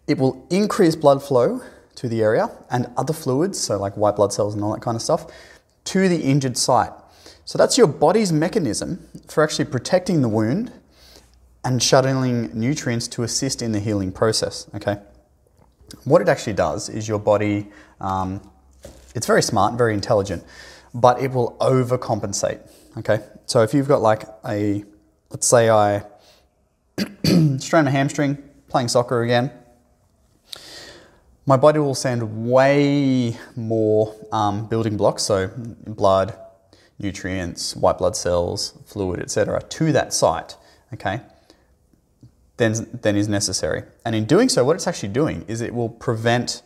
it 0.06 0.18
will 0.18 0.46
increase 0.50 0.96
blood 0.96 1.22
flow 1.22 1.62
to 1.94 2.08
the 2.08 2.22
area 2.22 2.50
and 2.70 2.90
other 2.96 3.12
fluids, 3.12 3.58
so 3.58 3.78
like 3.78 3.96
white 3.96 4.16
blood 4.16 4.32
cells 4.32 4.54
and 4.54 4.64
all 4.64 4.72
that 4.72 4.82
kind 4.82 4.96
of 4.96 5.02
stuff, 5.02 5.26
to 5.84 6.08
the 6.08 6.20
injured 6.22 6.56
site. 6.56 6.92
So 7.44 7.58
that's 7.58 7.76
your 7.76 7.86
body's 7.86 8.32
mechanism 8.32 9.06
for 9.28 9.42
actually 9.42 9.66
protecting 9.66 10.22
the 10.22 10.28
wound 10.28 10.72
and 11.64 11.82
shuttling 11.82 12.50
nutrients 12.58 13.06
to 13.08 13.22
assist 13.22 13.62
in 13.62 13.72
the 13.72 13.80
healing 13.80 14.12
process. 14.12 14.68
Okay. 14.74 14.98
What 16.04 16.22
it 16.22 16.28
actually 16.28 16.54
does 16.54 16.88
is 16.88 17.06
your 17.06 17.18
body, 17.18 17.68
um, 18.00 18.40
it's 19.14 19.26
very 19.26 19.42
smart, 19.42 19.74
very 19.74 19.94
intelligent, 19.94 20.44
but 20.94 21.20
it 21.20 21.30
will 21.30 21.56
overcompensate. 21.60 22.60
Okay. 22.98 23.20
So 23.46 23.62
if 23.62 23.74
you've 23.74 23.88
got 23.88 24.02
like 24.02 24.24
a, 24.46 24.84
let's 25.30 25.46
say 25.46 25.70
I 25.70 26.04
strain 27.58 27.86
a 27.86 27.90
hamstring, 27.90 28.38
playing 28.68 28.88
soccer 28.88 29.22
again, 29.22 29.50
my 31.44 31.56
body 31.56 31.80
will 31.80 31.94
send 31.94 32.48
way 32.48 33.36
more 33.56 34.14
um, 34.30 34.66
building 34.68 34.96
blocks, 34.96 35.24
so 35.24 35.50
blood, 35.86 36.36
nutrients, 36.98 37.74
white 37.74 37.98
blood 37.98 38.14
cells, 38.14 38.78
fluid, 38.86 39.20
etc., 39.20 39.60
to 39.60 39.92
that 39.92 40.12
site, 40.12 40.56
okay, 40.94 41.20
than, 42.56 43.00
than 43.02 43.16
is 43.16 43.28
necessary. 43.28 43.82
And 44.04 44.14
in 44.14 44.24
doing 44.24 44.48
so, 44.48 44.64
what 44.64 44.76
it's 44.76 44.86
actually 44.86 45.10
doing 45.10 45.44
is 45.48 45.60
it 45.60 45.74
will 45.74 45.88
prevent 45.88 46.62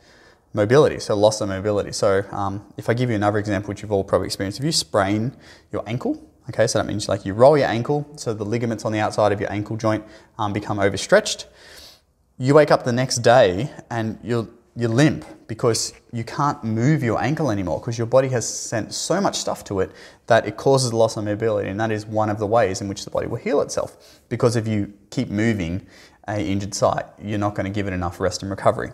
mobility, 0.53 0.99
so 0.99 1.15
loss 1.15 1.41
of 1.41 1.49
mobility. 1.49 1.93
So 1.93 2.25
um, 2.31 2.65
if 2.77 2.89
I 2.89 2.95
give 2.95 3.11
you 3.11 3.17
another 3.17 3.39
example, 3.39 3.69
which 3.69 3.83
you've 3.83 3.93
all 3.93 4.05
probably 4.05 4.27
experienced, 4.27 4.59
if 4.59 4.65
you 4.65 4.73
sprain 4.73 5.37
your 5.71 5.85
ankle, 5.87 6.21
okay, 6.49 6.67
so 6.67 6.79
that 6.79 6.87
means 6.87 7.09
like 7.09 7.25
you 7.25 7.35
roll 7.35 7.57
your 7.59 7.69
ankle, 7.69 8.07
so 8.17 8.33
the 8.33 8.45
ligaments 8.45 8.85
on 8.85 8.93
the 8.93 8.99
outside 8.99 9.33
of 9.33 9.41
your 9.41 9.53
ankle 9.53 9.77
joint 9.77 10.05
um, 10.39 10.53
become 10.53 10.79
overstretched. 10.79 11.47
You 12.39 12.55
wake 12.55 12.71
up 12.71 12.85
the 12.85 12.93
next 12.93 13.19
day 13.19 13.71
and 13.91 14.19
you're 14.23 14.49
you 14.77 14.89
limp 14.89 15.25
because 15.47 15.95
you 16.13 16.23
can't 16.23 16.63
move 16.63 17.03
your 17.03 17.21
ankle 17.21 17.51
anymore 17.51 17.81
because 17.81 17.97
your 17.97 18.07
body 18.07 18.29
has 18.29 18.47
sent 18.47 18.93
so 18.93 19.21
much 19.21 19.37
stuff 19.37 19.65
to 19.65 19.81
it 19.81 19.91
that 20.27 20.47
it 20.47 20.57
causes 20.57 20.93
loss 20.93 21.17
of 21.17 21.25
mobility 21.25 21.69
and 21.69 21.81
that 21.81 21.91
is 21.91 22.05
one 22.05 22.29
of 22.29 22.39
the 22.39 22.47
ways 22.47 22.83
in 22.83 22.89
which 22.89 23.05
the 23.05 23.11
body 23.11 23.27
will 23.27 23.39
heal 23.39 23.63
itself. 23.63 24.21
Because 24.29 24.55
if 24.55 24.69
you 24.69 24.93
keep 25.11 25.31
moving 25.31 25.87
a 26.29 26.41
injured 26.41 26.75
site 26.75 27.07
you're 27.23 27.39
not 27.39 27.55
going 27.55 27.65
to 27.65 27.73
give 27.73 27.87
it 27.87 27.95
enough 27.95 28.21
rest 28.21 28.43
and 28.43 28.51
recovery. 28.51 28.93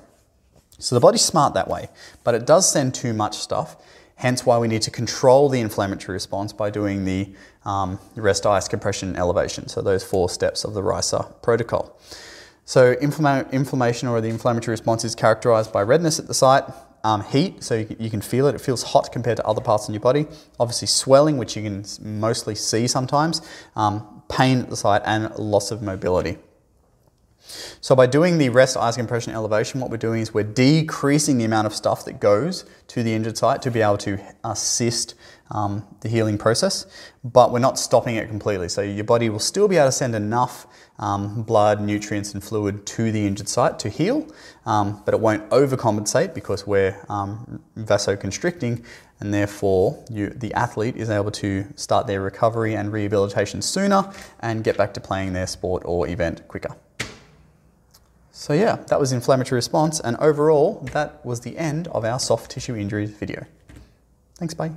So 0.78 0.94
the 0.94 1.00
body's 1.00 1.22
smart 1.22 1.54
that 1.54 1.68
way 1.68 1.88
but 2.22 2.34
it 2.34 2.46
does 2.46 2.70
send 2.70 2.94
too 2.94 3.12
much 3.12 3.36
stuff 3.36 3.76
hence 4.14 4.46
why 4.46 4.58
we 4.58 4.68
need 4.68 4.82
to 4.82 4.90
control 4.90 5.48
the 5.48 5.58
inflammatory 5.58 6.14
response 6.14 6.52
by 6.52 6.70
doing 6.70 7.04
the 7.04 7.28
um, 7.64 7.98
rest 8.14 8.46
ice 8.46 8.68
compression 8.68 9.16
elevation. 9.16 9.66
So 9.66 9.82
those 9.82 10.04
four 10.04 10.28
steps 10.28 10.64
of 10.64 10.74
the 10.74 10.82
RICER 10.82 11.24
protocol 11.42 11.98
so 12.64 12.94
inflama- 12.96 13.50
inflammation 13.52 14.08
or 14.08 14.20
the 14.20 14.28
inflammatory 14.28 14.72
response 14.72 15.04
is 15.04 15.14
characterized 15.14 15.72
by 15.72 15.82
redness 15.82 16.18
at 16.18 16.26
the 16.26 16.34
site, 16.34 16.64
um, 17.04 17.22
heat, 17.24 17.62
so 17.64 17.74
you, 17.74 17.96
you, 17.98 18.10
can 18.10 18.20
feel 18.20 18.46
it. 18.46 18.54
It 18.54 18.60
feels 18.60 18.82
hot 18.82 19.10
compared 19.10 19.38
to 19.38 19.46
other 19.46 19.60
parts 19.60 19.88
in 19.88 19.94
your 19.94 20.00
body. 20.00 20.26
Obviously, 20.60 20.86
swelling, 20.86 21.36
which 21.36 21.56
you 21.56 21.62
can 21.62 21.84
mostly 22.00 22.54
see 22.54 22.86
sometimes, 22.86 23.42
um, 23.74 24.22
pain 24.28 24.60
at 24.60 24.70
the 24.70 24.76
site, 24.76 25.02
and 25.04 25.34
loss 25.36 25.72
of 25.72 25.82
mobility. 25.82 26.38
So 27.80 27.94
by 27.94 28.06
doing 28.06 28.38
the 28.38 28.48
rest 28.48 28.76
ice 28.76 28.96
compression 28.96 29.32
elevation, 29.32 29.80
what 29.80 29.90
we're 29.90 29.96
doing 29.96 30.20
is 30.20 30.32
we're 30.32 30.42
decreasing 30.44 31.38
the 31.38 31.44
amount 31.44 31.66
of 31.66 31.74
stuff 31.74 32.04
that 32.04 32.20
goes 32.20 32.64
to 32.88 33.02
the 33.02 33.12
injured 33.12 33.36
site 33.36 33.62
to 33.62 33.70
be 33.70 33.80
able 33.80 33.98
to 33.98 34.18
assist 34.44 35.14
um, 35.52 35.86
the 36.00 36.08
healing 36.08 36.38
process, 36.38 36.86
but 37.22 37.52
we're 37.52 37.58
not 37.58 37.78
stopping 37.78 38.16
it 38.16 38.28
completely. 38.28 38.68
So 38.68 38.80
your 38.80 39.04
body 39.04 39.28
will 39.28 39.38
still 39.38 39.68
be 39.68 39.76
able 39.76 39.88
to 39.88 39.92
send 39.92 40.14
enough 40.14 40.66
um, 40.98 41.42
blood, 41.42 41.80
nutrients, 41.80 42.32
and 42.32 42.42
fluid 42.42 42.86
to 42.86 43.12
the 43.12 43.26
injured 43.26 43.48
site 43.48 43.78
to 43.80 43.88
heal, 43.88 44.26
um, 44.66 45.02
but 45.04 45.14
it 45.14 45.20
won't 45.20 45.48
overcompensate 45.50 46.34
because 46.34 46.66
we're 46.66 46.96
um, 47.08 47.62
vasoconstricting, 47.76 48.84
and 49.20 49.32
therefore 49.32 50.02
you, 50.10 50.30
the 50.30 50.52
athlete 50.54 50.96
is 50.96 51.10
able 51.10 51.30
to 51.32 51.66
start 51.76 52.06
their 52.06 52.22
recovery 52.22 52.74
and 52.74 52.92
rehabilitation 52.92 53.60
sooner 53.60 54.10
and 54.40 54.64
get 54.64 54.76
back 54.76 54.94
to 54.94 55.00
playing 55.00 55.32
their 55.32 55.46
sport 55.46 55.82
or 55.84 56.08
event 56.08 56.46
quicker. 56.48 56.74
So 58.42 58.54
yeah, 58.54 58.74
that 58.88 58.98
was 58.98 59.12
inflammatory 59.12 59.56
response, 59.56 60.00
and 60.00 60.16
overall, 60.16 60.80
that 60.92 61.24
was 61.24 61.42
the 61.42 61.56
end 61.56 61.86
of 61.86 62.04
our 62.04 62.18
soft 62.18 62.50
tissue 62.50 62.74
injuries 62.74 63.12
video. 63.12 63.46
Thanks, 64.34 64.52
bye. 64.52 64.72